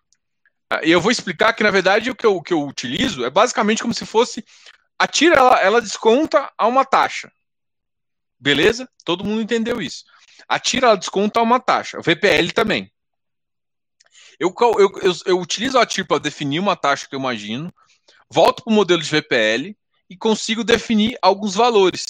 Eu 0.82 1.00
vou 1.00 1.12
explicar 1.12 1.54
que, 1.54 1.64
na 1.64 1.70
verdade, 1.70 2.10
o 2.10 2.16
que 2.16 2.26
eu, 2.26 2.36
o 2.36 2.42
que 2.42 2.52
eu 2.52 2.64
utilizo 2.64 3.24
é 3.24 3.30
basicamente 3.30 3.84
como 3.84 3.94
se 3.94 4.06
fosse 4.06 4.44
a 4.98 5.08
tira 5.08 5.36
ela, 5.36 5.60
ela 5.62 5.82
desconta 5.82 6.52
a 6.58 6.68
uma 6.68 6.84
taxa. 6.84 7.32
Beleza? 8.40 8.90
Todo 9.06 9.24
mundo 9.24 9.42
entendeu 9.42 9.80
isso. 9.80 10.04
A 10.48 10.60
tira 10.60 10.88
ela 10.88 10.98
desconta 10.98 11.40
a 11.40 11.44
uma 11.44 11.60
taxa. 11.60 12.00
O 12.00 12.02
VPL 12.02 12.52
também. 12.54 12.92
Eu, 14.40 14.54
eu, 14.60 15.00
eu, 15.02 15.14
eu 15.26 15.40
utilizo 15.40 15.80
a 15.80 15.86
TIR 15.86 16.06
para 16.06 16.20
definir 16.20 16.60
uma 16.60 16.76
taxa 16.76 17.08
que 17.08 17.16
eu 17.16 17.20
imagino, 17.20 17.74
volto 18.30 18.64
para 18.64 18.72
o 18.72 18.76
modelo 18.76 19.02
de 19.02 19.10
VPL 19.10 19.76
e 20.10 20.16
consigo 20.16 20.64
definir 20.64 21.18
alguns 21.22 21.56
valores. 21.56 22.06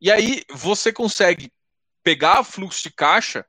E 0.00 0.10
aí 0.10 0.44
você 0.50 0.92
consegue 0.92 1.52
pegar 2.02 2.44
fluxo 2.44 2.82
de 2.82 2.90
caixa 2.90 3.44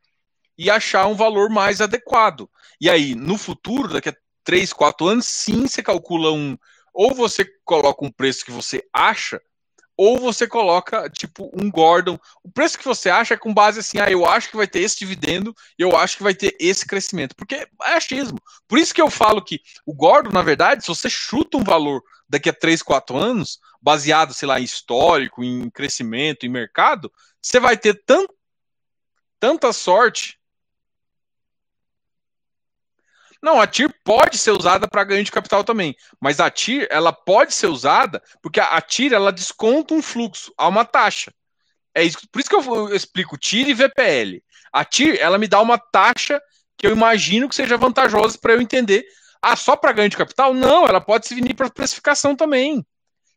e 0.58 0.70
achar 0.70 1.08
um 1.08 1.16
valor 1.16 1.50
mais 1.50 1.80
adequado. 1.80 2.50
E 2.82 2.90
aí, 2.90 3.16
no 3.16 3.38
futuro, 3.38 3.94
daqui 3.94 4.10
a 4.10 4.16
3, 4.44 4.74
4 4.74 5.08
anos, 5.08 5.26
sim, 5.26 5.68
você 5.68 5.82
calcula 5.82 6.32
um. 6.32 6.58
Ou 6.94 7.14
você 7.14 7.46
coloca 7.64 8.04
um 8.04 8.12
preço 8.12 8.44
que 8.44 8.52
você 8.52 8.84
acha, 8.92 9.42
ou 10.01 10.18
você 10.18 10.48
coloca, 10.48 11.10
tipo, 11.10 11.51
um 11.53 11.70
Gordon. 11.70 12.18
O 12.41 12.50
preço 12.50 12.79
que 12.79 12.86
você 12.86 13.10
acha 13.10 13.34
é 13.34 13.38
com 13.38 13.53
base 13.53 13.82
assim, 13.82 14.00
ah, 14.00 14.10
eu 14.10 14.25
acho 14.25 14.50
que 14.50 14.56
vai 14.56 14.65
ter 14.65 14.79
esse 14.79 14.98
dividendo, 14.98 15.53
eu 15.77 15.94
acho 15.98 16.15
que 16.15 16.24
vai 16.24 16.34
ter 16.34 16.56
esse 16.58 16.88
crescimento. 16.88 17.36
Porque 17.36 17.56
é 17.56 17.68
achismo. 17.82 18.39
Por 18.65 18.79
isso 18.79 18.94
que 18.94 19.01
eu 19.01 19.10
falo 19.10 19.44
que 19.44 19.60
o 19.86 19.94
Gordon, 19.94 20.32
na 20.32 20.41
verdade, 20.41 20.84
se 20.84 20.88
você 20.88 21.10
chuta 21.10 21.58
um 21.58 21.65
valor 21.65 22.01
daqui 22.29 22.48
a 22.48 22.53
3, 22.53 22.82
4 22.82 23.18
anos, 23.18 23.60
baseado, 23.82 24.34
sei 24.34 24.48
lá, 24.48 24.58
em 24.58 24.63
histórico, 24.63 25.44
em 25.44 25.70
crescimento, 25.70 26.46
em 26.46 26.50
mercado, 26.50 27.12
você 27.41 27.60
vai 27.60 27.75
ter 27.75 28.01
tant, 28.06 28.25
tanta 29.38 29.74
sorte 29.74 30.38
não, 33.41 33.62
a 33.62 33.67
TIR 33.67 33.89
pode 34.03 34.38
ser 34.38 34.51
usada 34.51 34.88
para 34.88 35.03
ganho 35.03 35.24
de 35.24 35.31
capital 35.31 35.63
também, 35.63 35.96
mas 36.19 36.39
a 36.39 36.50
TIR 36.50 36.88
ela 36.89 37.13
pode 37.13 37.53
ser 37.53 37.67
usada 37.67 38.22
porque 38.41 38.60
a, 38.60 38.81
TIR 38.81 39.13
ela 39.13 39.31
desconta 39.31 39.93
um 39.93 40.01
fluxo 40.01 40.53
a 40.58 40.67
uma 40.67 40.84
taxa. 40.84 41.34
É 41.96 42.03
isso, 42.03 42.19
por 42.31 42.39
isso 42.39 42.50
que 42.50 42.55
eu, 42.55 42.89
eu 42.89 42.96
explico 42.96 43.38
TIR 43.38 43.69
e 43.69 43.74
VPL. 43.74 44.43
A 44.74 44.84
TIR 44.84 45.17
ela 45.19 45.38
me 45.38 45.48
dá 45.48 45.62
uma 45.62 45.77
taxa 45.77 46.41
que 46.77 46.86
eu 46.86 46.91
imagino 46.91 47.48
que 47.48 47.55
seja 47.55 47.77
vantajosa 47.77 48.38
para 48.38 48.53
eu 48.53 48.62
entender. 48.62 49.05
Ah, 49.41 49.55
só 49.55 49.75
para 49.75 49.93
ganho 49.93 50.10
de 50.10 50.17
capital? 50.17 50.53
Não, 50.53 50.86
ela 50.86 51.00
pode 51.00 51.25
se 51.25 51.34
vir 51.34 51.53
para 51.55 51.69
precificação 51.69 52.36
também. 52.36 52.86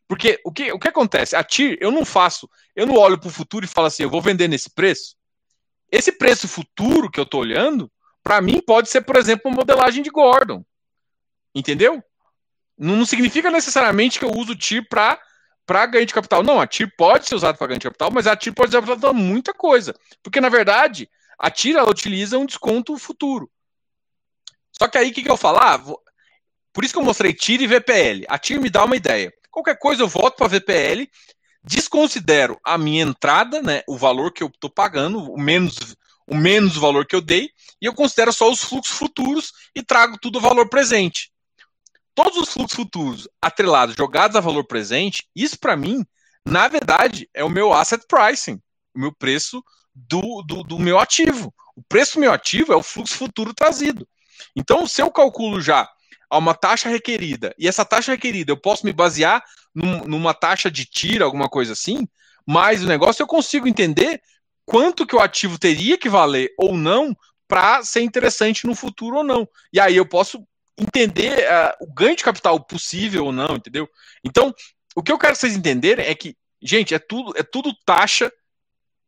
Porque 0.07 0.39
o 0.43 0.51
que, 0.51 0.71
o 0.71 0.77
que 0.77 0.89
acontece? 0.89 1.35
A 1.35 1.43
TIR, 1.43 1.77
eu 1.79 1.91
não 1.91 2.03
faço, 2.03 2.49
eu 2.75 2.85
não 2.85 2.95
olho 2.95 3.17
para 3.17 3.29
o 3.29 3.31
futuro 3.31 3.65
e 3.65 3.69
falo 3.69 3.87
assim, 3.87 4.03
eu 4.03 4.09
vou 4.09 4.21
vender 4.21 4.49
nesse 4.49 4.69
preço. 4.69 5.15
Esse 5.89 6.11
preço 6.11 6.47
futuro 6.47 7.09
que 7.09 7.19
eu 7.19 7.23
estou 7.23 7.39
olhando, 7.39 7.89
para 8.23 8.41
mim, 8.41 8.61
pode 8.61 8.89
ser, 8.89 9.01
por 9.01 9.17
exemplo, 9.17 9.51
uma 9.51 9.57
modelagem 9.57 10.01
de 10.01 10.09
Gordon. 10.09 10.63
Entendeu? 11.53 12.01
Não, 12.77 13.05
significa 13.05 13.51
necessariamente 13.51 14.17
que 14.17 14.25
eu 14.25 14.31
uso 14.31 14.53
o 14.53 14.57
TIR 14.57 14.87
para 14.87 15.19
para 15.65 15.85
ganho 15.85 16.05
de 16.05 16.13
capital. 16.13 16.43
Não, 16.43 16.59
a 16.59 16.67
TIR 16.67 16.93
pode 16.97 17.25
ser 17.25 17.35
usada 17.35 17.57
para 17.57 17.67
ganho 17.67 17.79
de 17.79 17.85
capital, 17.85 18.11
mas 18.11 18.27
a 18.27 18.35
TIR 18.35 18.53
pode 18.53 18.71
ser 18.71 18.83
usada 18.83 18.99
para 18.99 19.13
muita 19.13 19.53
coisa. 19.53 19.95
Porque, 20.21 20.41
na 20.41 20.49
verdade, 20.49 21.09
a 21.39 21.49
TIR 21.49 21.77
ela 21.77 21.89
utiliza 21.89 22.37
um 22.37 22.45
desconto 22.45 22.97
futuro. 22.97 23.49
Só 24.71 24.87
que 24.87 24.97
aí 24.97 25.09
o 25.09 25.13
que, 25.13 25.23
que 25.23 25.31
eu 25.31 25.37
falar? 25.37 25.75
Ah, 25.75 25.93
por 26.73 26.83
isso 26.83 26.93
que 26.93 26.99
eu 26.99 27.05
mostrei 27.05 27.33
TIR 27.33 27.61
e 27.61 27.67
VPL. 27.67 28.25
A 28.27 28.37
TIR 28.37 28.59
me 28.59 28.69
dá 28.69 28.83
uma 28.83 28.95
ideia. 28.95 29.31
Qualquer 29.49 29.77
coisa 29.77 30.01
eu 30.01 30.07
volto 30.07 30.35
para 30.35 30.47
VPL, 30.47 31.09
desconsidero 31.63 32.59
a 32.63 32.77
minha 32.77 33.03
entrada, 33.03 33.61
né, 33.61 33.83
o 33.87 33.95
valor 33.95 34.33
que 34.33 34.43
eu 34.43 34.47
estou 34.47 34.69
pagando, 34.69 35.31
o 35.31 35.39
menos 35.39 35.95
o 36.25 36.35
menos 36.35 36.75
valor 36.75 37.05
que 37.05 37.15
eu 37.15 37.21
dei, 37.21 37.49
e 37.83 37.85
eu 37.85 37.93
considero 37.93 38.31
só 38.31 38.49
os 38.49 38.63
fluxos 38.63 38.97
futuros 38.97 39.51
e 39.75 39.83
trago 39.83 40.17
tudo 40.17 40.37
ao 40.37 40.41
valor 40.41 40.69
presente. 40.69 41.29
Todos 42.15 42.37
os 42.37 42.49
fluxos 42.53 42.77
futuros 42.77 43.27
atrelados, 43.41 43.93
jogados 43.97 44.37
a 44.37 44.39
valor 44.39 44.63
presente, 44.63 45.27
isso 45.35 45.59
para 45.59 45.75
mim, 45.75 46.05
na 46.45 46.69
verdade, 46.69 47.29
é 47.33 47.43
o 47.43 47.49
meu 47.49 47.73
asset 47.73 48.05
pricing, 48.07 48.61
o 48.95 48.99
meu 48.99 49.13
preço 49.13 49.61
do, 49.93 50.41
do, 50.47 50.63
do 50.63 50.79
meu 50.79 50.97
ativo. 50.97 51.53
O 51.75 51.83
preço 51.83 52.13
do 52.13 52.21
meu 52.21 52.31
ativo 52.31 52.71
é 52.71 52.75
o 52.77 52.81
fluxo 52.81 53.17
futuro 53.17 53.53
trazido. 53.53 54.07
Então, 54.55 54.87
se 54.87 55.01
eu 55.01 55.11
calculo 55.11 55.59
já 55.59 55.89
a 56.29 56.37
uma 56.37 56.53
taxa 56.53 56.87
requerida, 56.87 57.53
e 57.59 57.67
essa 57.67 57.83
taxa 57.83 58.13
requerida 58.13 58.53
eu 58.53 58.57
posso 58.57 58.85
me 58.85 58.93
basear 58.93 59.43
num, 59.75 60.05
numa 60.05 60.33
taxa 60.33 60.71
de 60.71 60.85
tira, 60.85 61.25
alguma 61.25 61.49
coisa 61.49 61.73
assim, 61.73 62.07
mas 62.47 62.81
o 62.81 62.87
negócio 62.87 63.23
eu 63.23 63.27
consigo 63.27 63.67
entender 63.67 64.21
quanto 64.65 65.05
que 65.05 65.17
o 65.17 65.19
ativo 65.19 65.59
teria 65.59 65.97
que 65.97 66.07
valer 66.07 66.53
ou 66.57 66.77
não 66.77 67.13
para 67.47 67.83
ser 67.83 68.01
interessante 68.01 68.65
no 68.65 68.75
futuro 68.75 69.17
ou 69.17 69.23
não. 69.23 69.47
E 69.71 69.79
aí 69.79 69.95
eu 69.95 70.05
posso 70.05 70.45
entender 70.77 71.45
uh, 71.45 71.85
o 71.85 71.93
ganho 71.93 72.15
de 72.15 72.23
capital 72.23 72.59
possível 72.63 73.25
ou 73.25 73.31
não, 73.31 73.55
entendeu? 73.55 73.87
Então, 74.23 74.53
o 74.95 75.03
que 75.03 75.11
eu 75.11 75.17
quero 75.17 75.33
que 75.33 75.39
vocês 75.39 75.55
entenderem 75.55 76.05
é 76.05 76.15
que, 76.15 76.35
gente, 76.61 76.93
é 76.93 76.99
tudo, 76.99 77.33
é 77.37 77.43
tudo 77.43 77.75
taxa 77.85 78.31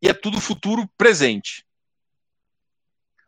e 0.02 0.08
é 0.08 0.14
tudo 0.14 0.40
futuro 0.40 0.88
presente. 0.98 1.66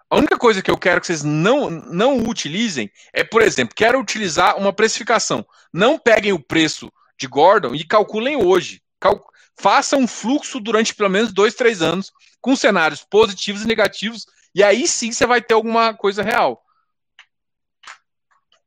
A 0.10 0.16
única 0.16 0.38
coisa 0.38 0.62
que 0.62 0.72
eu 0.72 0.78
quero 0.78 1.02
que 1.02 1.08
vocês 1.08 1.24
não, 1.24 1.70
não 1.70 2.20
utilizem 2.20 2.90
é, 3.12 3.24
por 3.24 3.42
exemplo, 3.42 3.76
quero 3.76 4.00
utilizar 4.00 4.58
uma 4.58 4.72
precificação. 4.72 5.46
Não 5.74 6.00
peguem 6.00 6.32
o 6.32 6.40
preço 6.40 6.92
de 7.20 7.28
Gordon 7.28 7.76
e 7.76 7.84
calculem 7.84 8.38
hoje. 8.38 8.82
Cal 9.00 9.26
faça 9.60 9.98
um 9.98 10.08
fluxo 10.08 10.60
durante 10.60 10.94
pelo 10.94 11.10
menos 11.10 11.34
dois, 11.34 11.56
três 11.56 11.82
anos, 11.82 12.12
com 12.40 12.56
cenários 12.56 13.04
positivos 13.04 13.64
e 13.64 13.68
negativos, 13.68 14.28
e 14.58 14.64
aí 14.64 14.88
sim 14.88 15.12
você 15.12 15.24
vai 15.28 15.40
ter 15.40 15.54
alguma 15.54 15.94
coisa 15.94 16.24
real. 16.24 16.66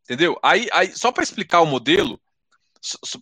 Entendeu? 0.05 0.39
Aí, 0.41 0.69
aí 0.73 0.97
só 0.97 1.11
para 1.11 1.25
explicar 1.25 1.63
o 1.63 1.67
modelo, 1.67 2.21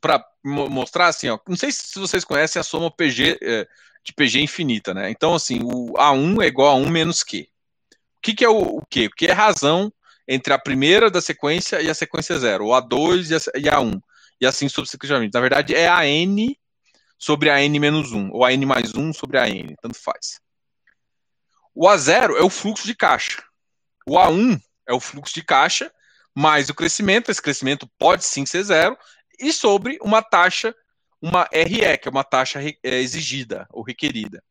para 0.03 0.23
mostrar 0.45 1.07
assim, 1.07 1.31
ó, 1.31 1.39
não 1.49 1.57
sei 1.57 1.73
se 1.73 1.99
vocês 1.99 2.27
conhecem 2.27 2.61
a 2.61 2.63
soma 2.63 2.91
PG 2.91 3.39
é, 3.41 3.67
de 4.05 4.13
PG 4.13 4.43
infinita, 4.43 4.93
né? 4.93 5.09
Então, 5.11 5.35
assim, 5.35 5.61
o 5.63 5.95
A1 5.95 6.43
é 6.43 6.47
igual 6.47 6.69
a 6.69 6.75
1 6.75 6.91
menos 6.91 7.23
Q. 7.23 7.41
O 7.41 8.21
que, 8.21 8.35
que 8.35 8.45
é 8.45 8.49
o, 8.51 8.59
o 8.59 8.83
Q? 8.85 9.07
O 9.07 9.11
Q 9.13 9.27
é 9.29 9.33
razão 9.33 9.91
entre 10.29 10.53
a 10.53 10.59
primeira 10.59 11.11
da 11.11 11.23
sequência 11.23 11.81
e 11.81 11.89
a 11.89 11.95
sequência 11.95 12.39
zero, 12.39 12.67
o 12.67 12.73
A2 12.73 13.31
e 13.57 13.67
a, 13.71 13.79
A1, 13.79 13.99
e 14.43 14.47
assim 14.47 14.69
subsequentemente. 14.69 15.33
Na 15.33 15.41
verdade, 15.41 15.75
é 15.75 15.89
a 15.89 16.07
N 16.07 16.55
sobre 17.19 17.49
a 17.49 17.63
n 17.63 17.81
menos 17.81 18.13
1, 18.13 18.31
ou 18.31 18.45
a 18.45 18.53
n 18.53 18.67
mais 18.67 18.95
1 18.95 19.15
sobre 19.15 19.39
a 19.39 19.49
n, 19.49 19.75
tanto 19.81 19.99
faz. 19.99 20.39
O 21.81 21.87
A0 21.87 22.37
é 22.37 22.43
o 22.43 22.51
fluxo 22.51 22.85
de 22.85 22.93
caixa. 22.93 23.41
O 24.05 24.15
A1 24.19 24.61
é 24.85 24.93
o 24.93 24.99
fluxo 24.99 25.33
de 25.33 25.45
caixa 25.45 25.93
mais 26.35 26.69
o 26.69 26.75
crescimento, 26.75 27.31
esse 27.31 27.41
crescimento 27.41 27.89
pode 27.97 28.25
sim 28.25 28.45
ser 28.45 28.65
zero, 28.65 28.99
e 29.39 29.53
sobre 29.53 29.97
uma 30.03 30.21
taxa, 30.21 30.75
uma 31.23 31.49
RE, 31.53 31.99
que 31.99 32.09
é 32.09 32.11
uma 32.11 32.25
taxa 32.25 32.61
é, 32.61 33.01
exigida 33.01 33.69
ou 33.71 33.85
requerida. 33.85 34.43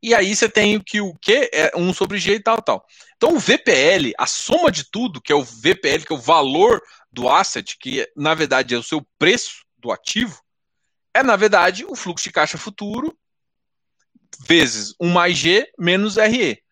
E 0.00 0.14
aí 0.14 0.34
você 0.34 0.48
tem 0.48 0.76
o 0.76 0.84
que 0.84 1.00
o 1.00 1.14
Q 1.18 1.50
é 1.52 1.72
1 1.76 1.94
sobre 1.94 2.18
G 2.18 2.34
e 2.34 2.40
tal, 2.40 2.62
tal. 2.62 2.86
Então 3.16 3.34
o 3.34 3.38
VPL, 3.40 4.12
a 4.16 4.26
soma 4.26 4.70
de 4.70 4.88
tudo, 4.88 5.20
que 5.20 5.32
é 5.32 5.36
o 5.36 5.42
VPL, 5.42 6.04
que 6.06 6.12
é 6.12 6.16
o 6.16 6.20
valor 6.20 6.80
do 7.10 7.28
asset, 7.28 7.76
que 7.76 8.08
na 8.16 8.34
verdade 8.34 8.76
é 8.76 8.78
o 8.78 8.84
seu 8.84 9.04
preço 9.18 9.64
do 9.76 9.90
ativo, 9.90 10.40
é, 11.12 11.24
na 11.24 11.34
verdade, 11.34 11.84
o 11.84 11.96
fluxo 11.96 12.24
de 12.24 12.32
caixa 12.32 12.56
futuro 12.56 13.18
vezes 14.38 14.94
1 15.00 15.08
mais 15.08 15.36
G 15.36 15.66
menos 15.78 16.16
RE. 16.16 16.62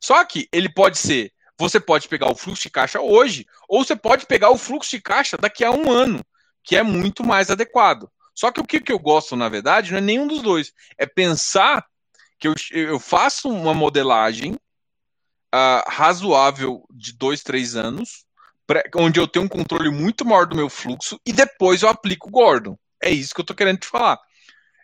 Só 0.00 0.24
que 0.24 0.48
ele 0.52 0.68
pode 0.68 0.98
ser, 0.98 1.32
você 1.58 1.80
pode 1.80 2.08
pegar 2.08 2.30
o 2.30 2.34
fluxo 2.34 2.62
de 2.62 2.70
caixa 2.70 3.00
hoje, 3.00 3.46
ou 3.68 3.84
você 3.84 3.96
pode 3.96 4.26
pegar 4.26 4.50
o 4.50 4.58
fluxo 4.58 4.90
de 4.90 5.00
caixa 5.00 5.36
daqui 5.36 5.64
a 5.64 5.70
um 5.70 5.90
ano, 5.90 6.24
que 6.62 6.76
é 6.76 6.82
muito 6.82 7.24
mais 7.24 7.50
adequado. 7.50 8.10
Só 8.34 8.50
que 8.50 8.60
o 8.60 8.64
que, 8.64 8.82
eu 8.92 8.98
gosto, 8.98 9.36
na 9.36 9.48
verdade, 9.48 9.92
não 9.92 9.98
é 9.98 10.00
nenhum 10.00 10.26
dos 10.26 10.42
dois. 10.42 10.72
É 10.98 11.06
pensar 11.06 11.86
que 12.38 12.48
eu, 12.48 12.54
eu 12.72 12.98
faço 12.98 13.48
uma 13.48 13.72
modelagem 13.72 14.52
uh, 15.54 15.88
razoável 15.88 16.84
de 16.90 17.12
dois, 17.12 17.42
três 17.42 17.76
anos, 17.76 18.24
onde 18.96 19.20
eu 19.20 19.28
tenho 19.28 19.44
um 19.44 19.48
controle 19.48 19.90
muito 19.90 20.24
maior 20.24 20.46
do 20.46 20.56
meu 20.56 20.68
fluxo, 20.68 21.20
e 21.24 21.32
depois 21.32 21.82
eu 21.82 21.88
aplico 21.88 22.28
o 22.28 22.32
Gordon. 22.32 22.76
É 23.00 23.10
isso 23.10 23.34
que 23.34 23.40
eu 23.40 23.44
tô 23.44 23.54
querendo 23.54 23.78
te 23.78 23.86
falar. 23.86 24.18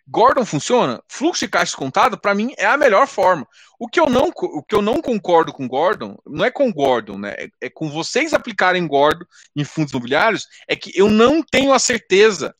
Gordon 0.07 0.45
funciona? 0.45 1.01
Fluxo 1.07 1.45
de 1.45 1.51
caixa 1.51 1.77
contado, 1.77 2.19
para 2.19 2.35
mim, 2.35 2.53
é 2.57 2.65
a 2.65 2.77
melhor 2.77 3.07
forma. 3.07 3.47
O 3.79 3.87
que, 3.87 3.99
eu 3.99 4.09
não, 4.09 4.29
o 4.29 4.63
que 4.63 4.75
eu 4.75 4.81
não 4.81 5.01
concordo 5.01 5.53
com 5.53 5.67
Gordon, 5.67 6.17
não 6.25 6.45
é 6.45 6.51
com 6.51 6.71
Gordon, 6.71 7.17
né? 7.17 7.35
É, 7.37 7.49
é 7.61 7.69
com 7.69 7.89
vocês 7.89 8.33
aplicarem 8.33 8.87
Gordon 8.87 9.25
em 9.55 9.63
fundos 9.63 9.91
imobiliários, 9.91 10.47
é 10.67 10.75
que 10.75 10.91
eu 10.95 11.09
não 11.09 11.41
tenho 11.41 11.73
a 11.73 11.79
certeza 11.79 12.55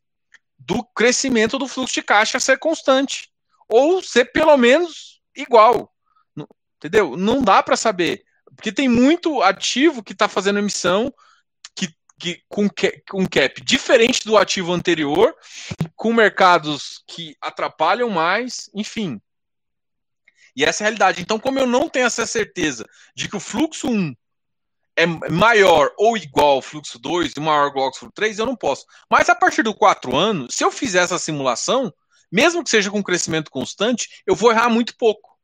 do 0.58 0.84
crescimento 0.84 1.58
do 1.58 1.68
fluxo 1.68 1.96
de 1.96 2.04
caixa 2.04 2.40
ser 2.40 2.58
constante. 2.58 3.30
Ou 3.68 4.04
ser 4.04 4.26
pelo 4.26 4.56
menos 4.58 5.22
igual. 5.36 5.92
Entendeu? 6.78 7.16
Não 7.16 7.42
dá 7.42 7.62
para 7.62 7.78
saber. 7.78 8.24
Porque 8.56 8.72
tem 8.72 8.90
muito 8.90 9.42
ativo 9.42 10.04
que 10.04 10.14
está 10.14 10.28
fazendo 10.28 10.60
emissão 10.60 11.14
com, 12.50 12.68
um 13.14 13.26
cap 13.26 13.62
diferente 13.62 14.26
do 14.26 14.38
ativo 14.38 14.74
anterior, 14.74 15.36
com 15.96 16.14
mercados 16.14 17.04
que 17.08 17.36
atrapalham 17.42 18.10
mais, 18.10 18.70
enfim. 18.74 19.22
E 20.56 20.66
essa 20.66 20.84
é 20.84 20.86
a 20.86 20.88
realidade. 20.88 21.22
Então, 21.22 21.40
como 21.40 21.60
eu 21.60 21.66
não 21.66 21.88
tenho 21.90 22.06
essa 22.06 22.26
certeza 22.26 22.86
de 23.16 23.30
que 23.30 23.36
o 23.36 23.40
fluxo 23.40 23.90
1 23.90 24.16
é 24.96 25.06
maior 25.06 25.92
ou 25.98 26.18
igual 26.18 26.56
ao 26.56 26.62
fluxo 26.62 27.00
2 27.00 27.34
e 27.36 27.40
maior 27.40 27.64
ou 27.64 27.70
igual 27.70 27.86
ao 27.86 27.94
fluxo 27.94 28.14
3, 28.14 28.40
eu 28.40 28.46
não 28.46 28.56
posso. 28.56 28.86
Mas 29.10 29.30
a 29.30 29.36
partir 29.36 29.64
do 29.64 29.74
4 29.74 30.16
anos, 30.16 30.54
se 30.54 30.64
eu 30.64 30.72
fizer 30.72 31.04
essa 31.04 31.18
simulação, 31.18 31.94
mesmo 32.32 32.64
que 32.64 32.70
seja 32.70 32.92
com 32.92 33.04
crescimento 33.04 33.50
constante, 33.50 34.22
eu 34.26 34.36
vou 34.36 34.52
errar 34.52 34.70
muito 34.70 34.96
pouco. 34.98 35.38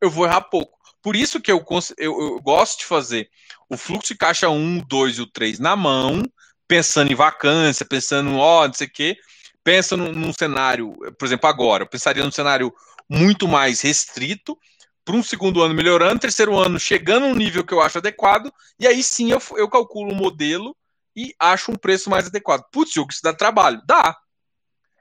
Eu 0.00 0.10
vou 0.10 0.26
errar 0.26 0.42
pouco. 0.42 0.78
Por 1.02 1.16
isso 1.16 1.40
que 1.40 1.50
eu, 1.50 1.64
eu, 1.98 2.20
eu 2.20 2.40
gosto 2.40 2.80
de 2.80 2.86
fazer 2.86 3.28
o 3.68 3.76
fluxo 3.76 4.12
de 4.12 4.18
caixa 4.18 4.48
1, 4.48 4.84
2 4.86 5.18
e 5.18 5.20
o 5.22 5.26
3 5.26 5.58
na 5.58 5.74
mão, 5.74 6.22
pensando 6.68 7.10
em 7.10 7.16
vacância, 7.16 7.84
pensando, 7.84 8.36
ó, 8.36 8.62
oh, 8.62 8.66
não 8.66 8.74
sei 8.74 8.86
o 8.86 8.90
quê, 8.90 9.16
pensa 9.64 9.96
num, 9.96 10.12
num, 10.12 10.32
cenário, 10.32 10.94
por 11.18 11.26
exemplo, 11.26 11.48
agora, 11.48 11.84
eu 11.84 11.88
pensaria 11.88 12.22
num 12.22 12.30
cenário 12.30 12.72
muito 13.08 13.48
mais 13.48 13.80
restrito, 13.80 14.56
para 15.04 15.16
um 15.16 15.22
segundo 15.22 15.60
ano 15.60 15.74
melhorando, 15.74 16.20
terceiro 16.20 16.56
ano 16.56 16.78
chegando 16.78 17.26
um 17.26 17.34
nível 17.34 17.64
que 17.64 17.74
eu 17.74 17.80
acho 17.80 17.98
adequado, 17.98 18.52
e 18.78 18.86
aí 18.86 19.02
sim 19.02 19.32
eu, 19.32 19.42
eu 19.56 19.68
calculo 19.68 20.12
um 20.12 20.16
modelo 20.16 20.76
e 21.14 21.34
acho 21.38 21.72
um 21.72 21.76
preço 21.76 22.08
mais 22.08 22.26
adequado. 22.26 22.64
Putz, 22.70 22.92
jogo, 22.92 23.10
isso 23.10 23.20
dá 23.22 23.34
trabalho. 23.34 23.82
Dá. 23.86 24.16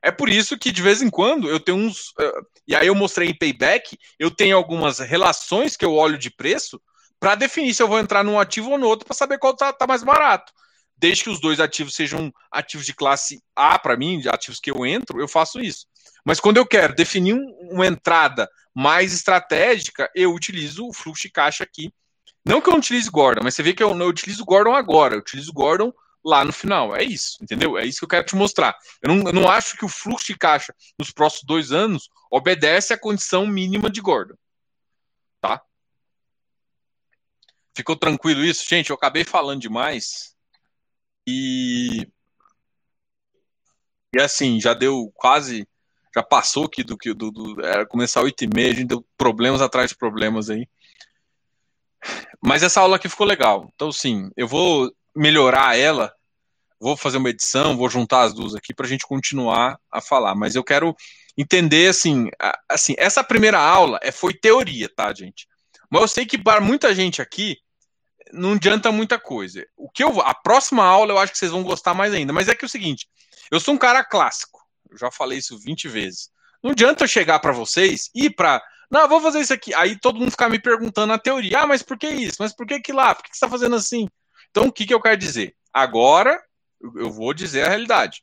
É 0.03 0.09
por 0.11 0.29
isso 0.29 0.57
que 0.57 0.71
de 0.71 0.81
vez 0.81 1.01
em 1.01 1.09
quando 1.09 1.47
eu 1.47 1.59
tenho 1.59 1.77
uns. 1.77 2.09
Uh, 2.19 2.45
e 2.67 2.75
aí 2.75 2.87
eu 2.87 2.95
mostrei 2.95 3.29
em 3.29 3.37
payback, 3.37 3.97
eu 4.17 4.31
tenho 4.31 4.57
algumas 4.57 4.99
relações 4.99 5.77
que 5.77 5.85
eu 5.85 5.93
olho 5.93 6.17
de 6.17 6.29
preço 6.29 6.81
para 7.19 7.35
definir 7.35 7.73
se 7.73 7.83
eu 7.83 7.87
vou 7.87 7.99
entrar 7.99 8.23
num 8.23 8.39
ativo 8.39 8.71
ou 8.71 8.77
no 8.79 8.87
outro 8.87 9.05
para 9.05 9.15
saber 9.15 9.37
qual 9.37 9.55
tá, 9.55 9.71
tá, 9.71 9.85
mais 9.85 10.03
barato. 10.03 10.51
Desde 10.97 11.23
que 11.23 11.29
os 11.29 11.39
dois 11.39 11.59
ativos 11.59 11.93
sejam 11.93 12.31
ativos 12.51 12.85
de 12.85 12.93
classe 12.93 13.41
A 13.55 13.77
para 13.77 13.95
mim, 13.95 14.19
de 14.19 14.27
ativos 14.27 14.59
que 14.59 14.71
eu 14.71 14.85
entro, 14.85 15.19
eu 15.19 15.27
faço 15.27 15.59
isso. 15.59 15.85
Mas 16.25 16.39
quando 16.39 16.57
eu 16.57 16.65
quero 16.65 16.95
definir 16.95 17.35
um, 17.35 17.69
uma 17.71 17.85
entrada 17.85 18.49
mais 18.73 19.13
estratégica, 19.13 20.09
eu 20.15 20.33
utilizo 20.33 20.87
o 20.87 20.93
fluxo 20.93 21.23
de 21.23 21.31
caixa 21.31 21.63
aqui. 21.63 21.93
Não 22.43 22.59
que 22.59 22.69
eu 22.69 22.71
não 22.71 22.79
utilize 22.79 23.09
Gordon, 23.09 23.41
mas 23.43 23.53
você 23.53 23.61
vê 23.61 23.73
que 23.73 23.83
eu 23.83 23.93
não 23.93 24.07
utilizo 24.07 24.43
Gordon 24.43 24.73
agora, 24.73 25.13
eu 25.13 25.19
utilizo 25.19 25.53
Gordon 25.53 25.93
lá 26.23 26.43
no 26.45 26.53
final. 26.53 26.95
É 26.95 27.03
isso, 27.03 27.37
entendeu? 27.41 27.77
É 27.77 27.85
isso 27.85 27.99
que 27.99 28.05
eu 28.05 28.09
quero 28.09 28.25
te 28.25 28.35
mostrar. 28.35 28.77
Eu 29.01 29.13
não, 29.13 29.27
eu 29.27 29.33
não 29.33 29.49
acho 29.49 29.77
que 29.77 29.85
o 29.85 29.89
fluxo 29.89 30.27
de 30.27 30.37
caixa 30.37 30.73
nos 30.97 31.11
próximos 31.11 31.45
dois 31.45 31.71
anos 31.71 32.09
obedece 32.29 32.93
à 32.93 32.97
condição 32.97 33.45
mínima 33.45 33.89
de 33.89 34.01
Gordon. 34.01 34.35
Tá? 35.39 35.61
Ficou 37.75 37.95
tranquilo 37.95 38.43
isso? 38.43 38.67
Gente, 38.67 38.89
eu 38.89 38.95
acabei 38.95 39.23
falando 39.23 39.61
demais. 39.61 40.35
E. 41.27 42.07
E 44.13 44.19
assim, 44.21 44.59
já 44.59 44.73
deu 44.73 45.11
quase. 45.15 45.67
Já 46.13 46.21
passou 46.21 46.65
aqui 46.65 46.83
do 46.83 46.97
que. 46.97 47.13
Do, 47.13 47.31
do, 47.31 47.65
era 47.65 47.85
começar 47.85 48.21
8 48.21 48.43
e 48.43 48.47
meia, 48.53 48.71
a 48.71 48.75
gente 48.75 48.87
deu 48.87 49.05
problemas 49.17 49.61
atrás 49.61 49.91
de 49.91 49.97
problemas 49.97 50.49
aí. 50.49 50.67
Mas 52.43 52.63
essa 52.63 52.81
aula 52.81 52.95
aqui 52.97 53.07
ficou 53.07 53.25
legal. 53.25 53.69
Então, 53.73 53.91
sim, 53.91 54.29
eu 54.35 54.47
vou 54.47 54.91
melhorar 55.15 55.77
ela, 55.77 56.13
vou 56.79 56.97
fazer 56.97 57.17
uma 57.17 57.29
edição, 57.29 57.77
vou 57.77 57.89
juntar 57.89 58.21
as 58.21 58.33
duas 58.33 58.55
aqui 58.55 58.73
para 58.73 58.85
a 58.85 58.89
gente 58.89 59.05
continuar 59.05 59.77
a 59.91 60.01
falar. 60.01 60.35
Mas 60.35 60.55
eu 60.55 60.63
quero 60.63 60.95
entender 61.37 61.89
assim, 61.89 62.29
assim, 62.67 62.95
essa 62.97 63.23
primeira 63.23 63.59
aula 63.59 63.99
é 64.01 64.11
foi 64.11 64.33
teoria, 64.33 64.89
tá, 64.93 65.13
gente? 65.13 65.47
Mas 65.89 66.01
eu 66.01 66.07
sei 66.07 66.25
que 66.25 66.37
para 66.37 66.61
muita 66.61 66.93
gente 66.95 67.21
aqui 67.21 67.57
não 68.33 68.53
adianta 68.53 68.91
muita 68.91 69.19
coisa. 69.19 69.65
O 69.75 69.89
que 69.89 70.03
eu 70.03 70.21
a 70.21 70.33
próxima 70.33 70.83
aula 70.83 71.11
eu 71.11 71.19
acho 71.19 71.33
que 71.33 71.37
vocês 71.37 71.51
vão 71.51 71.63
gostar 71.63 71.93
mais 71.93 72.13
ainda. 72.13 72.33
Mas 72.33 72.47
é 72.47 72.55
que 72.55 72.65
é 72.65 72.67
o 72.67 72.69
seguinte, 72.69 73.07
eu 73.51 73.59
sou 73.59 73.73
um 73.73 73.77
cara 73.77 74.03
clássico. 74.03 74.59
Eu 74.89 74.97
já 74.97 75.11
falei 75.11 75.37
isso 75.37 75.59
20 75.59 75.87
vezes. 75.87 76.29
Não 76.63 76.71
adianta 76.71 77.03
eu 77.03 77.07
chegar 77.07 77.39
para 77.39 77.51
vocês 77.51 78.09
e 78.15 78.29
para 78.29 78.61
não, 78.91 79.07
vou 79.07 79.21
fazer 79.21 79.39
isso 79.39 79.53
aqui. 79.53 79.73
Aí 79.73 79.97
todo 79.97 80.19
mundo 80.19 80.31
ficar 80.31 80.49
me 80.49 80.59
perguntando 80.59 81.13
a 81.13 81.17
teoria. 81.17 81.59
Ah, 81.59 81.67
mas 81.67 81.81
por 81.81 81.97
que 81.97 82.09
isso? 82.09 82.35
Mas 82.39 82.53
por 82.53 82.67
que 82.67 82.81
que 82.81 82.91
lá? 82.91 83.15
Por 83.15 83.23
que, 83.23 83.29
que 83.29 83.37
você 83.37 83.45
está 83.45 83.49
fazendo 83.49 83.75
assim? 83.77 84.05
Então, 84.51 84.67
o 84.67 84.71
que, 84.71 84.85
que 84.85 84.93
eu 84.93 85.01
quero 85.01 85.17
dizer? 85.17 85.55
Agora, 85.73 86.39
eu 86.95 87.09
vou 87.09 87.33
dizer 87.33 87.65
a 87.65 87.69
realidade. 87.69 88.21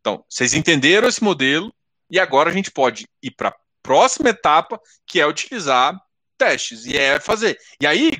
Então, 0.00 0.24
vocês 0.28 0.54
entenderam 0.54 1.08
esse 1.08 1.22
modelo 1.22 1.72
e 2.10 2.18
agora 2.18 2.50
a 2.50 2.52
gente 2.52 2.70
pode 2.70 3.06
ir 3.22 3.30
para 3.30 3.50
a 3.50 3.56
próxima 3.82 4.30
etapa, 4.30 4.80
que 5.06 5.20
é 5.20 5.26
utilizar 5.26 5.98
testes 6.36 6.84
e 6.84 6.96
é 6.96 7.20
fazer. 7.20 7.58
E 7.80 7.86
aí 7.86 8.12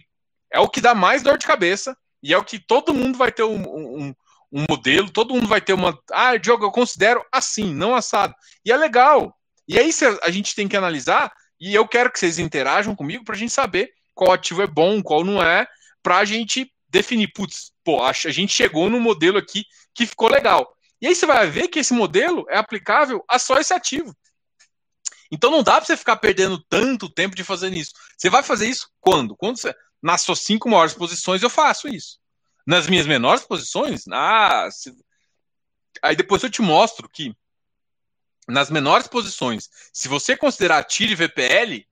é 0.50 0.58
o 0.60 0.68
que 0.68 0.80
dá 0.80 0.94
mais 0.94 1.22
dor 1.22 1.38
de 1.38 1.46
cabeça 1.46 1.96
e 2.22 2.32
é 2.32 2.38
o 2.38 2.44
que 2.44 2.58
todo 2.58 2.94
mundo 2.94 3.16
vai 3.16 3.30
ter 3.30 3.44
um, 3.44 3.62
um, 3.62 4.14
um 4.52 4.64
modelo, 4.68 5.10
todo 5.10 5.34
mundo 5.34 5.46
vai 5.46 5.60
ter 5.60 5.72
uma. 5.72 5.98
Ah, 6.12 6.36
Diogo, 6.36 6.64
eu 6.64 6.70
considero 6.70 7.24
assim, 7.32 7.74
não 7.74 7.94
assado. 7.94 8.34
E 8.64 8.72
é 8.72 8.76
legal. 8.76 9.34
E 9.66 9.78
aí 9.78 9.90
a 10.22 10.30
gente 10.30 10.54
tem 10.54 10.66
que 10.66 10.76
analisar 10.76 11.30
e 11.60 11.74
eu 11.74 11.86
quero 11.86 12.10
que 12.10 12.18
vocês 12.18 12.38
interajam 12.38 12.94
comigo 12.94 13.24
para 13.24 13.34
a 13.34 13.38
gente 13.38 13.52
saber 13.52 13.90
qual 14.14 14.32
ativo 14.32 14.62
é 14.62 14.66
bom, 14.66 15.02
qual 15.02 15.24
não 15.24 15.42
é, 15.42 15.66
para 16.02 16.18
a 16.18 16.24
gente 16.24 16.72
definir, 16.88 17.33
putz, 17.33 17.73
pô, 17.85 18.02
a 18.02 18.12
gente 18.12 18.52
chegou 18.52 18.88
no 18.88 19.00
modelo 19.00 19.38
aqui 19.38 19.64
que 19.95 20.07
ficou 20.07 20.28
legal. 20.28 20.74
E 21.01 21.07
aí 21.07 21.14
você 21.14 21.27
vai 21.27 21.48
ver 21.48 21.68
que 21.68 21.79
esse 21.79 21.92
modelo 21.92 22.44
é 22.48 22.59
aplicável 22.59 23.24
a 23.29 23.38
só 23.38 23.59
esse 23.59 23.72
ativo. 23.72 24.16
Então 25.31 25.51
não 25.51 25.62
dá 25.62 25.77
para 25.77 25.85
você 25.85 25.96
ficar 25.96 26.16
perdendo 26.16 26.62
tanto 26.68 27.09
tempo 27.09 27.37
de 27.37 27.44
fazer 27.44 27.72
isso. 27.72 27.92
Você 28.16 28.31
vai 28.31 28.42
fazer 28.42 28.68
isso 28.68 28.88
quando? 29.01 29.37
Quando 29.37 29.59
você, 29.59 29.74
nas 30.03 30.22
suas 30.22 30.40
cinco 30.40 30.68
maiores 30.68 30.94
posições 30.94 31.42
eu 31.42 31.51
faço 31.51 31.88
isso. 31.88 32.18
Nas 32.66 32.87
minhas 32.87 33.07
menores 33.07 33.44
posições, 33.44 34.05
ah, 34.11 34.68
se... 34.70 34.94
aí 36.03 36.16
depois 36.16 36.42
eu 36.42 36.51
te 36.51 36.62
mostro 36.62 37.09
que 37.09 37.35
nas 38.46 38.70
menores 38.70 39.07
posições, 39.07 39.68
se 39.92 40.09
você 40.09 40.37
considerar 40.37 40.85
TIR 40.85 41.11
e 41.11 41.14
VPL, 41.14 41.88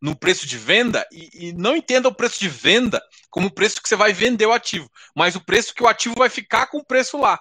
no 0.00 0.16
preço 0.16 0.46
de 0.46 0.56
venda 0.56 1.06
e, 1.12 1.48
e, 1.48 1.52
não 1.52 1.76
entenda 1.76 2.08
o 2.08 2.14
preço 2.14 2.38
de 2.38 2.48
venda 2.48 3.02
como 3.30 3.48
o 3.48 3.50
preço 3.50 3.82
que 3.82 3.88
você 3.88 3.96
vai 3.96 4.12
vender 4.12 4.46
o 4.46 4.52
ativo, 4.52 4.90
mas 5.14 5.34
o 5.34 5.44
preço 5.44 5.74
que 5.74 5.82
o 5.82 5.88
ativo 5.88 6.14
vai 6.16 6.28
ficar 6.28 6.66
com 6.66 6.78
o 6.78 6.84
preço 6.84 7.18
lá. 7.18 7.40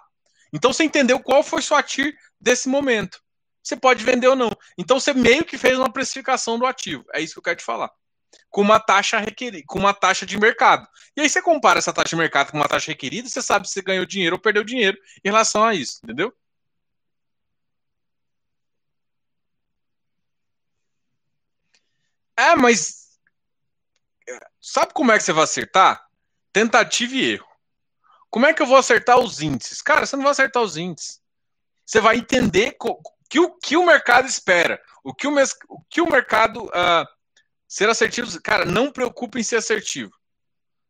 Então 0.52 0.74
você 0.74 0.84
entendeu 0.84 1.20
qual 1.20 1.44
foi 1.44 1.62
sua 1.62 1.84
TIR 1.84 2.16
desse 2.40 2.68
momento. 2.68 3.20
Você 3.64 3.76
pode 3.76 4.04
vender 4.04 4.28
ou 4.28 4.36
não. 4.36 4.50
Então 4.78 5.00
você 5.00 5.14
meio 5.14 5.44
que 5.44 5.58
fez 5.58 5.78
uma 5.78 5.92
precificação 5.92 6.58
do 6.58 6.66
ativo. 6.66 7.04
É 7.14 7.22
isso 7.22 7.34
que 7.34 7.40
eu 7.40 7.44
quero 7.44 7.58
te 7.58 7.66
falar. 7.66 7.92
Com 8.50 8.62
uma 8.62 8.80
taxa 8.80 9.20
requerida, 9.20 9.64
com 9.68 9.80
uma 9.80 9.94
taxa 9.94 10.26
de 10.26 10.38
mercado. 10.38 10.88
E 11.16 11.22
aí 11.22 11.30
você 11.30 11.42
compara 11.42 11.80
essa 11.80 11.94
taxa 11.94 12.10
de 12.10 12.16
mercado 12.16 12.52
com 12.52 12.58
uma 12.58 12.68
taxa 12.68 12.92
requerida, 12.92 13.28
você 13.28 13.42
sabe 13.42 13.68
se 13.68 13.74
você 13.74 13.82
ganhou 13.82 14.06
dinheiro 14.06 14.36
ou 14.36 14.42
perdeu 14.42 14.64
dinheiro 14.64 14.98
em 15.24 15.30
relação 15.30 15.64
a 15.64 15.76
isso, 15.76 16.00
entendeu? 16.04 16.34
É, 22.38 22.56
mas 22.56 23.18
sabe 24.62 24.94
como 24.94 25.12
é 25.12 25.18
que 25.18 25.24
você 25.24 25.34
vai 25.34 25.44
acertar? 25.44 26.06
Tentativa 26.54 27.16
e 27.16 27.32
erro. 27.32 27.48
Como 28.30 28.46
é 28.46 28.54
que 28.54 28.62
eu 28.62 28.68
vou 28.68 28.78
acertar 28.78 29.20
os 29.20 29.42
índices? 29.42 29.82
Cara, 29.82 30.06
você 30.06 30.16
não 30.16 30.24
vai 30.24 30.32
acertar 30.32 30.62
os 30.62 30.78
índices. 30.78 31.20
Você 31.86 32.00
vai 32.00 32.18
entender 32.18 32.78
que 33.30 33.40
o 33.40 33.52
que 33.58 33.78
o 33.78 33.86
mercado 33.86 34.28
espera, 34.28 34.82
o 35.04 35.14
que 35.14 35.28
o, 35.28 35.34
o, 35.70 35.82
que 35.90 36.02
o 36.02 36.10
mercado 36.10 36.66
uh, 36.66 37.08
ser 37.68 37.90
assertivo. 37.90 38.42
Cara, 38.42 38.66
não 38.66 38.92
preocupe 38.92 39.40
em 39.40 39.44
ser 39.44 39.58
assertivo. 39.58 40.12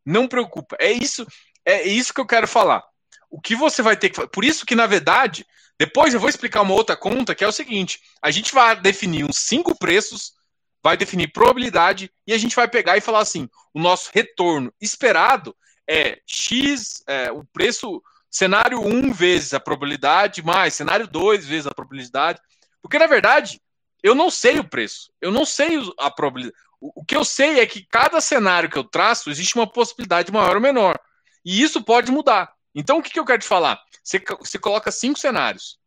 Não 0.06 0.28
preocupa. 0.28 0.76
É 0.80 0.92
isso, 0.92 1.26
é 1.66 1.84
isso 1.88 2.14
que 2.14 2.22
eu 2.22 2.26
quero 2.26 2.48
falar. 2.48 2.84
O 3.30 3.40
que 3.40 3.56
você 3.56 3.82
vai 3.82 3.96
ter 3.96 4.10
que. 4.10 4.28
Por 4.28 4.44
isso 4.44 4.66
que, 4.66 4.76
na 4.76 4.88
verdade, 4.88 5.46
depois 5.78 6.14
eu 6.14 6.20
vou 6.20 6.30
explicar 6.30 6.62
uma 6.62 6.74
outra 6.74 6.96
conta 6.96 7.36
que 7.36 7.44
é 7.44 7.48
o 7.48 7.52
seguinte: 7.52 8.02
a 8.22 8.32
gente 8.32 8.54
vai 8.54 8.80
definir 8.80 9.24
uns 9.24 9.38
cinco 9.40 9.78
preços 9.78 10.34
vai 10.84 10.96
definir 10.96 11.32
probabilidade 11.32 12.12
e 12.26 12.34
a 12.34 12.38
gente 12.38 12.56
vai 12.56 12.68
pegar 12.68 12.98
e 12.98 13.02
falar 13.02 13.20
assim: 13.20 13.50
o 13.74 13.80
nosso 13.80 14.10
retorno 14.14 14.74
esperado 14.80 15.56
é 15.88 16.20
X, 16.26 17.04
é, 17.08 17.32
o 17.32 17.44
preço, 17.46 18.02
cenário 18.30 18.80
1 18.80 19.14
vezes 19.14 19.54
a 19.54 19.60
probabilidade, 19.60 20.44
mais 20.44 20.74
cenário 20.74 21.08
2 21.08 21.46
vezes 21.46 21.68
a 21.68 21.74
probabilidade. 21.74 22.40
Porque, 22.82 23.00
na 23.00 23.08
verdade, 23.08 23.62
eu 24.04 24.14
não 24.14 24.30
sei 24.30 24.60
o 24.60 24.68
preço, 24.68 25.12
eu 25.22 25.32
não 25.32 25.46
sei 25.46 25.80
a 25.98 26.12
probabilidade. 26.12 26.58
O, 26.80 27.04
que 27.04 27.16
eu 27.16 27.26
sei 27.26 27.60
é 27.60 27.66
que 27.66 27.84
cada 27.90 28.22
cenário 28.22 28.70
que 28.70 28.78
eu 28.78 28.84
traço 28.84 29.32
existe 29.32 29.56
uma 29.56 29.66
possibilidade 29.66 30.32
maior 30.32 30.56
ou 30.56 30.62
menor. 30.62 31.00
E 31.44 31.62
isso 31.62 31.84
pode 31.84 32.12
mudar. 32.12 32.54
Então, 32.76 33.00
o 33.00 33.02
que, 33.02 33.10
que 33.10 33.20
eu 33.20 33.26
quero 33.26 33.42
te 33.42 33.48
falar? 33.48 33.82
Você, 34.04 34.22
você 34.40 34.60
coloca 34.60 34.92
cinco 34.92 35.18
cenários 35.18 35.80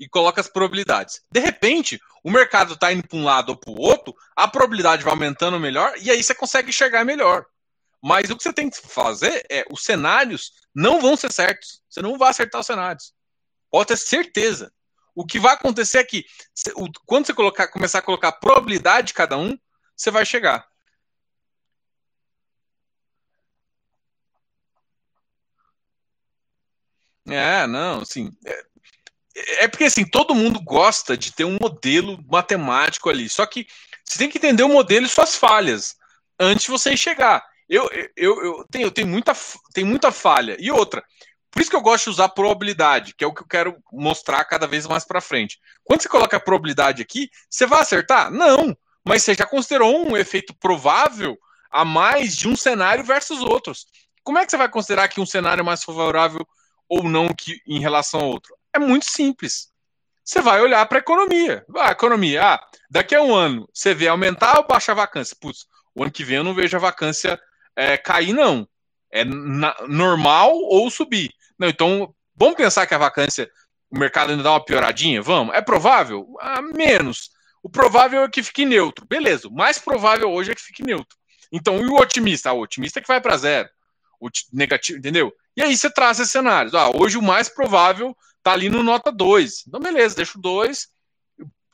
e 0.00 0.08
coloca 0.08 0.40
as 0.40 0.48
probabilidades. 0.48 1.20
De 1.30 1.38
repente, 1.38 2.00
o 2.24 2.30
mercado 2.30 2.72
está 2.72 2.90
indo 2.90 3.06
para 3.06 3.18
um 3.18 3.24
lado 3.24 3.50
ou 3.50 3.56
para 3.56 3.70
o 3.70 3.78
outro, 3.78 4.16
a 4.34 4.48
probabilidade 4.48 5.04
vai 5.04 5.12
aumentando 5.12 5.60
melhor 5.60 5.92
e 6.00 6.10
aí 6.10 6.22
você 6.22 6.34
consegue 6.34 6.70
enxergar 6.70 7.04
melhor. 7.04 7.44
Mas 8.02 8.30
o 8.30 8.36
que 8.36 8.42
você 8.42 8.52
tem 8.52 8.70
que 8.70 8.80
fazer 8.80 9.44
é 9.50 9.62
os 9.70 9.84
cenários 9.84 10.52
não 10.74 11.02
vão 11.02 11.16
ser 11.16 11.30
certos. 11.30 11.82
Você 11.88 12.00
não 12.00 12.16
vai 12.16 12.30
acertar 12.30 12.62
os 12.62 12.66
cenários. 12.66 13.12
Pode 13.70 13.88
ter 13.88 13.98
certeza. 13.98 14.72
O 15.14 15.26
que 15.26 15.38
vai 15.38 15.52
acontecer 15.52 15.98
é 15.98 16.04
que 16.04 16.24
quando 17.04 17.26
você 17.26 17.34
colocar, 17.34 17.68
começar 17.68 17.98
a 17.98 18.02
colocar 18.02 18.28
a 18.28 18.32
probabilidade 18.32 19.08
de 19.08 19.14
cada 19.14 19.36
um, 19.36 19.58
você 19.94 20.10
vai 20.10 20.24
chegar. 20.24 20.66
É, 27.26 27.66
não, 27.66 28.00
assim, 28.00 28.30
é 29.58 29.68
porque 29.68 29.84
assim, 29.84 30.04
todo 30.04 30.34
mundo 30.34 30.60
gosta 30.60 31.16
de 31.16 31.32
ter 31.32 31.44
um 31.44 31.58
modelo 31.60 32.18
matemático 32.28 33.08
ali. 33.08 33.28
Só 33.28 33.44
que 33.46 33.66
você 34.04 34.18
tem 34.18 34.28
que 34.28 34.38
entender 34.38 34.62
o 34.62 34.68
modelo 34.68 35.06
e 35.06 35.08
suas 35.08 35.36
falhas 35.36 35.96
antes 36.38 36.64
de 36.64 36.70
você 36.70 36.96
chegar. 36.96 37.44
Eu, 37.68 37.88
eu, 38.16 38.44
eu, 38.44 38.66
tenho, 38.70 38.86
eu 38.86 38.90
tenho, 38.90 39.06
muita, 39.06 39.32
tenho 39.72 39.86
muita 39.86 40.10
falha. 40.10 40.56
E 40.58 40.70
outra, 40.70 41.04
por 41.50 41.60
isso 41.60 41.70
que 41.70 41.76
eu 41.76 41.80
gosto 41.80 42.04
de 42.04 42.10
usar 42.10 42.28
probabilidade, 42.30 43.14
que 43.14 43.22
é 43.22 43.26
o 43.26 43.32
que 43.32 43.42
eu 43.42 43.46
quero 43.46 43.76
mostrar 43.92 44.44
cada 44.44 44.66
vez 44.66 44.86
mais 44.86 45.04
para 45.04 45.20
frente. 45.20 45.58
Quando 45.84 46.02
você 46.02 46.08
coloca 46.08 46.36
a 46.36 46.40
probabilidade 46.40 47.02
aqui, 47.02 47.30
você 47.48 47.66
vai 47.66 47.80
acertar? 47.80 48.30
Não. 48.30 48.76
Mas 49.04 49.22
você 49.22 49.34
já 49.34 49.46
considerou 49.46 50.06
um 50.06 50.16
efeito 50.16 50.54
provável 50.54 51.38
a 51.70 51.84
mais 51.84 52.36
de 52.36 52.48
um 52.48 52.56
cenário 52.56 53.04
versus 53.04 53.40
outros. 53.40 53.86
Como 54.22 54.38
é 54.38 54.44
que 54.44 54.50
você 54.50 54.56
vai 54.56 54.68
considerar 54.68 55.08
que 55.08 55.20
um 55.20 55.26
cenário 55.26 55.60
é 55.60 55.64
mais 55.64 55.82
favorável 55.82 56.46
ou 56.88 57.04
não 57.04 57.28
que 57.28 57.60
em 57.66 57.78
relação 57.78 58.20
ao 58.20 58.26
outro? 58.26 58.54
É 58.74 58.78
muito 58.78 59.06
simples. 59.10 59.68
você 60.24 60.40
vai 60.40 60.60
olhar 60.60 60.84
para 60.86 60.98
a 60.98 61.00
economia. 61.00 61.64
A 61.76 61.90
economia, 61.90 62.54
ah, 62.54 62.68
daqui 62.90 63.14
a 63.14 63.22
um 63.22 63.34
ano, 63.34 63.68
você 63.72 63.94
vê 63.94 64.08
aumentar 64.08 64.58
ou 64.58 64.66
baixar 64.66 64.92
a 64.92 64.96
vacância? 64.96 65.36
Putz, 65.40 65.66
o 65.94 66.02
ano 66.02 66.12
que 66.12 66.24
vem 66.24 66.36
eu 66.36 66.44
não 66.44 66.54
vejo 66.54 66.76
a 66.76 66.80
vacância 66.80 67.40
é, 67.76 67.96
cair, 67.96 68.32
não. 68.32 68.68
É 69.10 69.24
na, 69.24 69.74
normal 69.88 70.52
ou 70.54 70.90
subir. 70.90 71.32
Não, 71.58 71.68
então, 71.68 72.14
vamos 72.34 72.56
pensar 72.56 72.86
que 72.86 72.94
a 72.94 72.98
vacância, 72.98 73.50
o 73.90 73.98
mercado 73.98 74.30
ainda 74.30 74.42
dá 74.42 74.52
uma 74.52 74.64
pioradinha? 74.64 75.20
Vamos. 75.20 75.54
É 75.54 75.60
provável? 75.60 76.26
Ah, 76.40 76.62
menos. 76.62 77.30
O 77.62 77.68
provável 77.68 78.22
é 78.22 78.28
que 78.28 78.42
fique 78.42 78.64
neutro. 78.64 79.06
Beleza. 79.06 79.48
O 79.48 79.52
mais 79.52 79.78
provável 79.78 80.30
hoje 80.30 80.52
é 80.52 80.54
que 80.54 80.62
fique 80.62 80.82
neutro. 80.82 81.16
Então, 81.52 81.80
e 81.80 81.86
o 81.86 81.96
otimista? 81.96 82.50
Ah, 82.50 82.52
o 82.52 82.60
otimista 82.60 83.00
é 83.00 83.02
que 83.02 83.08
vai 83.08 83.20
para 83.20 83.36
zero. 83.36 83.68
O 84.20 84.28
negativo, 84.52 84.98
entendeu? 84.98 85.32
E 85.56 85.62
aí 85.62 85.76
você 85.76 85.90
traz 85.90 86.20
esses 86.20 86.32
cenários. 86.32 86.74
Ah, 86.74 86.90
hoje 86.94 87.18
o 87.18 87.22
mais 87.22 87.48
provável 87.48 88.16
tá 88.42 88.52
ali 88.52 88.68
no 88.68 88.82
nota 88.82 89.12
2. 89.12 89.64
Então, 89.66 89.80
beleza, 89.80 90.16
deixa 90.16 90.38
o 90.38 90.40
2, 90.40 90.88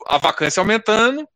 a 0.06 0.18
vacância 0.18 0.60
aumentando, 0.60 1.28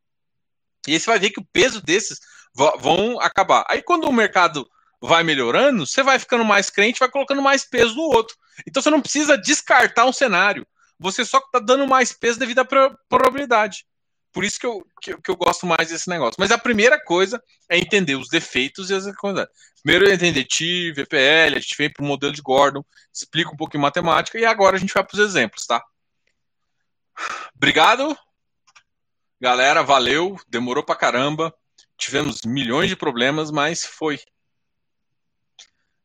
e 0.87 0.93
aí 0.93 1.01
você 1.01 1.07
vai 1.07 1.19
ver 1.19 1.31
que 1.31 1.40
o 1.40 1.47
peso 1.53 1.81
desses 1.83 2.21
vão 2.55 3.21
acabar. 3.21 3.64
Aí 3.69 3.83
quando 3.83 4.05
o 4.05 4.12
mercado 4.12 4.69
vai 5.01 5.23
melhorando, 5.23 5.87
você 5.87 6.03
vai 6.03 6.19
ficando 6.19 6.45
mais 6.45 6.69
crente, 6.71 7.01
vai 7.01 7.11
colocando 7.11 7.43
mais 7.43 7.64
peso 7.64 7.95
no 7.95 8.03
outro. 8.03 8.37
Então 8.66 8.83
você 8.83 8.90
não 8.90 9.01
precisa 9.01 9.38
descartar 9.38 10.05
um 10.05 10.12
cenário, 10.12 10.66
você 10.99 11.25
só 11.25 11.38
está 11.38 11.59
dando 11.59 11.87
mais 11.87 12.12
peso 12.12 12.38
devido 12.38 12.59
à 12.61 12.64
probabilidade. 13.09 13.87
Por 14.33 14.45
isso 14.45 14.61
que 14.61 14.66
eu, 14.66 14.87
que, 15.03 15.16
que, 15.21 15.31
eu 15.31 15.37
gosto 15.37 15.66
mais 15.66 15.88
desse 15.88 16.09
negócio. 16.09 16.37
Mas 16.38 16.53
a 16.53 16.59
primeira 16.59 17.03
coisa 17.03 17.43
é 17.69 17.77
entender 17.77 18.14
os 18.14 18.29
defeitos 18.29 18.90
e 18.90 18.95
as 18.95 19.05
coisas. 19.16 19.47
Primeiro 19.83 20.09
é 20.09 20.14
entender 20.14 20.45
TI, 20.45 20.93
VPL, 20.93 21.57
a 21.57 21.61
gente 21.61 21.77
vem 21.77 21.93
para 21.93 22.05
o 22.05 22.07
modelo 22.07 22.33
de 22.33 22.43
Gordon, 22.43 22.85
explica 23.12 23.51
um 23.51 23.69
em 23.75 23.79
matemática 23.79 24.38
e 24.38 24.45
agora 24.45 24.77
a 24.77 24.79
gente 24.79 24.95
vai 24.95 25.05
para 25.05 25.14
os 25.14 25.21
exemplos, 25.21 25.66
tá? 25.66 25.83
Obrigado, 27.55 28.16
galera, 29.40 29.83
valeu, 29.83 30.38
demorou 30.49 30.85
para 30.85 30.97
caramba, 30.97 31.55
tivemos 31.97 32.43
milhões 32.45 32.88
de 32.88 32.97
problemas, 32.97 33.51
mas 33.51 33.85
foi. 33.85 34.21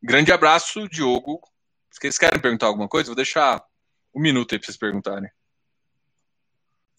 Grande 0.02 0.32
abraço, 0.32 0.88
Diogo. 0.90 1.42
Vocês 1.92 2.18
querem 2.18 2.40
perguntar 2.40 2.68
alguma 2.68 2.88
coisa? 2.88 3.08
Vou 3.08 3.16
deixar 3.16 3.64
um 4.14 4.22
minuto 4.22 4.54
aí 4.54 4.60
para 4.60 4.66
vocês 4.66 4.78
perguntarem. 4.78 5.30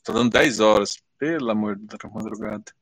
Tô 0.03 0.13
dando 0.13 0.31
10 0.31 0.61
horas. 0.61 1.06
Pelo 1.19 1.51
amor 1.51 1.77
da 1.77 2.09
madrugada. 2.09 2.73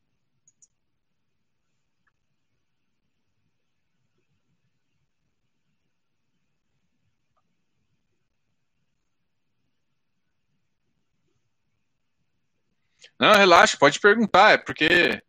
Não, 13.19 13.35
relaxa, 13.35 13.77
pode 13.79 13.99
perguntar, 14.01 14.53
é 14.53 14.59
porque. 14.59 15.21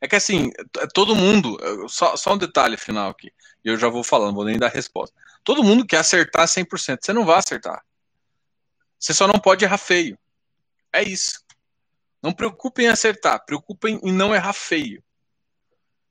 É 0.00 0.08
que 0.08 0.16
assim, 0.16 0.50
todo 0.94 1.14
mundo. 1.14 1.58
Só, 1.88 2.16
só 2.16 2.34
um 2.34 2.38
detalhe 2.38 2.76
final 2.76 3.10
aqui, 3.10 3.30
e 3.64 3.68
eu 3.68 3.76
já 3.76 3.88
vou 3.88 4.02
falando, 4.02 4.34
vou 4.34 4.44
nem 4.44 4.58
dar 4.58 4.68
resposta. 4.68 5.14
Todo 5.44 5.62
mundo 5.64 5.86
quer 5.86 5.98
acertar 5.98 6.48
100%, 6.48 7.04
você 7.04 7.12
não 7.12 7.24
vai 7.24 7.38
acertar. 7.38 7.82
Você 9.00 9.14
só 9.14 9.26
não 9.26 9.40
pode 9.40 9.64
errar 9.64 9.78
feio. 9.78 10.18
É 10.92 11.02
isso. 11.02 11.42
Não 12.22 12.32
preocupem 12.32 12.84
em 12.84 12.90
acertar, 12.90 13.42
preocupem 13.46 13.98
em 14.02 14.12
não 14.12 14.34
errar 14.34 14.52
feio. 14.52 15.02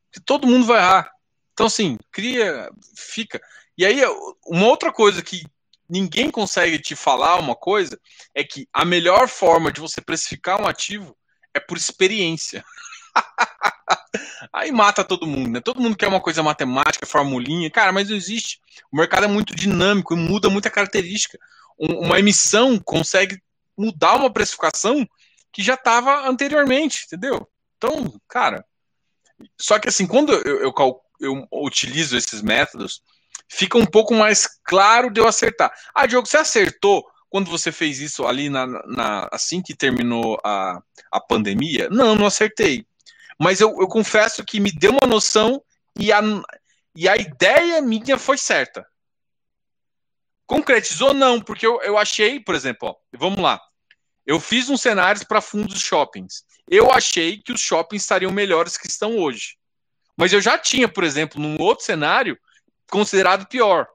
Porque 0.06 0.26
todo 0.26 0.48
mundo 0.48 0.66
vai 0.66 0.80
errar. 0.80 1.12
Então, 1.54 1.68
assim, 1.68 2.00
cria, 2.12 2.70
fica. 2.98 3.40
E 3.78 3.86
aí, 3.86 4.02
uma 4.48 4.66
outra 4.66 4.92
coisa 4.92 5.22
que 5.22 5.46
ninguém 5.88 6.32
consegue 6.32 6.80
te 6.80 6.96
falar 6.96 7.38
uma 7.38 7.56
coisa 7.56 8.00
é 8.34 8.44
que 8.44 8.68
a 8.74 8.84
melhor 8.84 9.28
forma 9.28 9.72
de 9.72 9.80
você 9.80 10.02
precificar 10.02 10.60
um 10.60 10.68
ativo 10.68 11.16
é 11.54 11.60
por 11.60 11.78
experiência. 11.78 12.64
Aí 14.52 14.72
mata 14.72 15.04
todo 15.04 15.28
mundo, 15.28 15.50
né? 15.50 15.62
Todo 15.62 15.82
mundo 15.82 15.96
quer 15.96 16.08
uma 16.08 16.22
coisa 16.22 16.42
matemática, 16.42 17.06
formulinha. 17.06 17.70
Cara, 17.70 17.92
mas 17.92 18.10
não 18.10 18.16
existe. 18.16 18.60
O 18.92 18.98
mercado 18.98 19.26
é 19.26 19.28
muito 19.28 19.56
dinâmico 19.56 20.16
e 20.16 20.18
muda 20.18 20.50
muita 20.50 20.70
característica 20.72 21.38
uma 21.80 22.20
emissão 22.20 22.78
consegue 22.80 23.42
mudar 23.78 24.16
uma 24.16 24.32
precificação 24.32 25.08
que 25.52 25.64
já 25.64 25.76
estava 25.76 26.28
anteriormente, 26.28 27.06
entendeu? 27.06 27.48
Então, 27.78 28.14
cara, 28.28 28.66
só 29.58 29.80
que 29.80 29.88
assim, 29.88 30.06
quando 30.06 30.34
eu, 30.34 30.60
eu, 30.62 31.02
eu, 31.22 31.48
utilizo 31.52 32.18
esses 32.18 32.42
métodos, 32.42 33.02
fica 33.48 33.78
um 33.78 33.86
pouco 33.86 34.14
mais 34.14 34.48
claro 34.64 35.10
de 35.10 35.22
eu 35.22 35.28
acertar. 35.28 35.72
Ah, 35.96 36.06
Diogo, 36.06 36.28
você 36.28 36.38
acertou 36.38 37.06
quando 37.30 37.50
você 37.50 37.72
fez 37.72 38.00
isso 38.00 38.26
ali 38.26 38.50
na, 38.50 38.66
na 38.68 39.30
assim 39.32 39.62
que 39.62 39.76
terminou 39.76 40.38
a, 40.44 40.82
a 41.12 41.22
pandemia? 41.22 41.88
Não, 41.90 42.16
não 42.16 42.26
acertei. 42.26 42.86
Mas 43.40 43.62
eu, 43.62 43.70
eu 43.80 43.88
confesso 43.88 44.44
que 44.44 44.60
me 44.60 44.72
deu 44.72 44.92
uma 44.92 45.08
noção 45.08 45.64
e 45.98 46.12
a, 46.12 46.22
e 46.96 47.08
a 47.08 47.16
ideia 47.16 47.82
minha 47.82 48.18
foi 48.18 48.38
certa. 48.38 48.86
Concretizou? 50.50 51.14
Não, 51.14 51.40
porque 51.40 51.64
eu, 51.64 51.80
eu 51.84 51.96
achei, 51.96 52.40
por 52.40 52.56
exemplo, 52.56 52.90
ó, 52.90 52.96
vamos 53.16 53.40
lá. 53.40 53.62
Eu 54.26 54.40
fiz 54.40 54.68
uns 54.68 54.82
cenários 54.82 55.24
para 55.24 55.42
fundos 55.42 55.80
shoppings. 55.80 56.44
Eu 56.68 56.92
achei 56.92 57.38
que 57.38 57.54
os 57.54 57.62
shoppings 57.62 58.02
estariam 58.02 58.32
melhores 58.32 58.76
que 58.76 58.88
estão 58.88 59.16
hoje. 59.20 59.58
Mas 60.18 60.34
eu 60.34 60.42
já 60.42 60.58
tinha, 60.58 60.88
por 60.88 61.04
exemplo, 61.04 61.40
num 61.40 61.62
outro 61.62 61.86
cenário, 61.86 62.36
considerado 62.90 63.46
pior. 63.46 63.88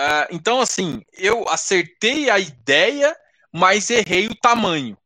Uh, 0.00 0.26
então, 0.32 0.60
assim, 0.60 1.00
eu 1.12 1.48
acertei 1.48 2.28
a 2.28 2.40
ideia, 2.40 3.16
mas 3.52 3.88
errei 3.88 4.26
o 4.26 4.34
tamanho. 4.34 4.98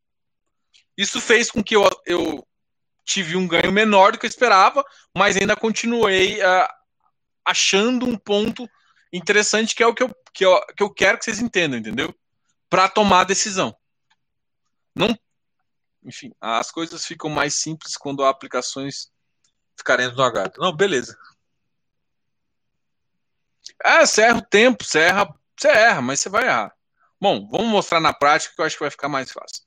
Isso 0.97 1.21
fez 1.21 1.51
com 1.51 1.63
que 1.63 1.75
eu, 1.75 1.87
eu 2.07 2.47
tive 3.03 3.37
um 3.37 3.47
ganho 3.47 3.71
menor 3.71 4.11
do 4.11 4.17
que 4.17 4.25
eu 4.25 4.29
esperava, 4.29 4.83
mas 5.15 5.37
ainda 5.37 5.55
continuei 5.55 6.39
uh, 6.41 6.67
achando 7.45 8.07
um 8.07 8.17
ponto 8.17 8.67
interessante 9.17 9.75
que 9.75 9.83
é 9.83 9.87
o 9.87 9.93
que 9.93 10.03
eu, 10.03 10.15
que 10.33 10.45
eu, 10.45 10.65
que 10.75 10.83
eu 10.83 10.89
quero 10.89 11.17
que 11.17 11.25
vocês 11.25 11.39
entendam, 11.39 11.79
entendeu? 11.79 12.13
Para 12.69 12.89
tomar 12.89 13.21
a 13.21 13.25
decisão. 13.25 13.75
Não, 14.95 15.17
enfim, 16.05 16.31
as 16.39 16.71
coisas 16.71 17.05
ficam 17.05 17.29
mais 17.29 17.55
simples 17.55 17.97
quando 17.97 18.23
há 18.23 18.29
aplicações 18.29 19.11
ficarem 19.75 20.11
no 20.13 20.21
H. 20.21 20.53
Não, 20.57 20.75
beleza. 20.75 21.17
É, 23.83 24.05
você 24.05 24.21
erra 24.21 24.37
o 24.37 24.45
tempo, 24.45 24.83
você 24.83 24.99
erra, 24.99 25.35
você 25.57 25.67
erra, 25.67 26.01
mas 26.01 26.19
você 26.19 26.29
vai 26.29 26.45
errar. 26.45 26.73
Bom, 27.19 27.47
vamos 27.49 27.67
mostrar 27.67 27.99
na 27.99 28.13
prática 28.13 28.53
que 28.53 28.61
eu 28.61 28.65
acho 28.65 28.75
que 28.75 28.83
vai 28.83 28.91
ficar 28.91 29.09
mais 29.09 29.31
fácil. 29.31 29.63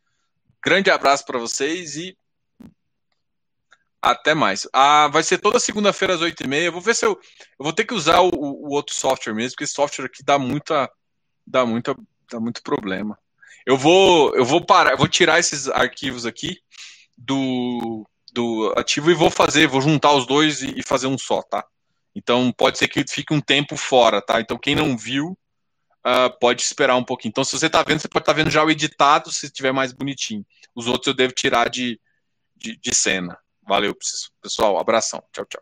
Grande 0.65 0.91
abraço 0.91 1.25
para 1.25 1.39
vocês 1.39 1.97
e 1.97 2.17
até 4.01 4.35
mais. 4.35 4.67
Ah, 4.73 5.09
vai 5.09 5.25
ser 5.25 5.39
toda 5.39 5.59
segunda-feira 5.59 6.15
às 6.15 6.21
8h30. 6.21 6.63
Eu 6.63 6.73
vou 6.73 6.81
ver 6.81 6.95
se 6.95 7.05
eu. 7.05 7.13
Eu 7.59 7.65
vou 7.65 7.73
ter 7.73 7.85
que 7.85 7.95
usar 7.95 8.21
o, 8.21 8.31
o, 8.69 8.75
outro 8.75 8.95
software 8.95 9.35
mesmo, 9.35 9.53
porque 9.53 9.65
esse 9.65 9.75
software 9.75 10.07
aqui 10.07 10.23
dá 10.23 10.39
muita. 10.39 10.91
dá 11.47 11.65
muita. 11.65 11.97
dá 12.31 12.41
muito 12.41 12.63
problema. 12.63 13.19
Eu 13.67 13.77
vou. 13.77 14.35
Eu 14.35 14.45
vou 14.45 14.65
parar, 14.65 14.93
eu 14.93 14.99
vou 14.99 15.09
tirar 15.09 15.39
esses 15.39 15.69
arquivos 15.69 16.27
aqui 16.27 16.59
do, 17.17 18.07
do 18.33 18.73
ativo 18.77 19.11
e 19.11 19.15
vou 19.15 19.31
fazer, 19.31 19.67
vou 19.67 19.81
juntar 19.81 20.13
os 20.13 20.27
dois 20.27 20.63
e, 20.63 20.79
e 20.79 20.83
fazer 20.83 21.07
um 21.07 21.19
só, 21.19 21.43
tá? 21.43 21.65
Então 22.15 22.53
pode 22.53 22.79
ser 22.79 22.89
que 22.89 23.05
fique 23.09 23.33
um 23.33 23.41
tempo 23.41 23.77
fora, 23.77 24.23
tá? 24.23 24.41
Então 24.41 24.59
quem 24.59 24.75
não 24.75 24.97
viu. 24.97 25.37
Uh, 26.07 26.31
pode 26.41 26.63
esperar 26.63 26.97
um 26.97 27.05
pouquinho. 27.05 27.31
Então, 27.31 27.45
se 27.45 27.59
você 27.59 27.67
está 27.67 27.83
vendo, 27.83 28.01
você 28.01 28.09
pode 28.09 28.23
estar 28.23 28.33
tá 28.33 28.37
vendo 28.37 28.51
já 28.51 28.65
o 28.65 28.71
editado, 28.71 29.31
se 29.31 29.47
estiver 29.47 29.73
mais 29.73 29.93
bonitinho. 29.93 30.47
Os 30.75 30.87
outros 30.87 31.09
eu 31.09 31.13
devo 31.13 31.35
tirar 31.35 31.69
de, 31.69 32.01
de, 32.57 32.79
de 32.79 32.95
cena. 32.95 33.37
Valeu, 33.69 33.95
pessoal. 34.41 34.79
Abração. 34.79 35.23
Tchau, 35.33 35.45
tchau. 35.45 35.57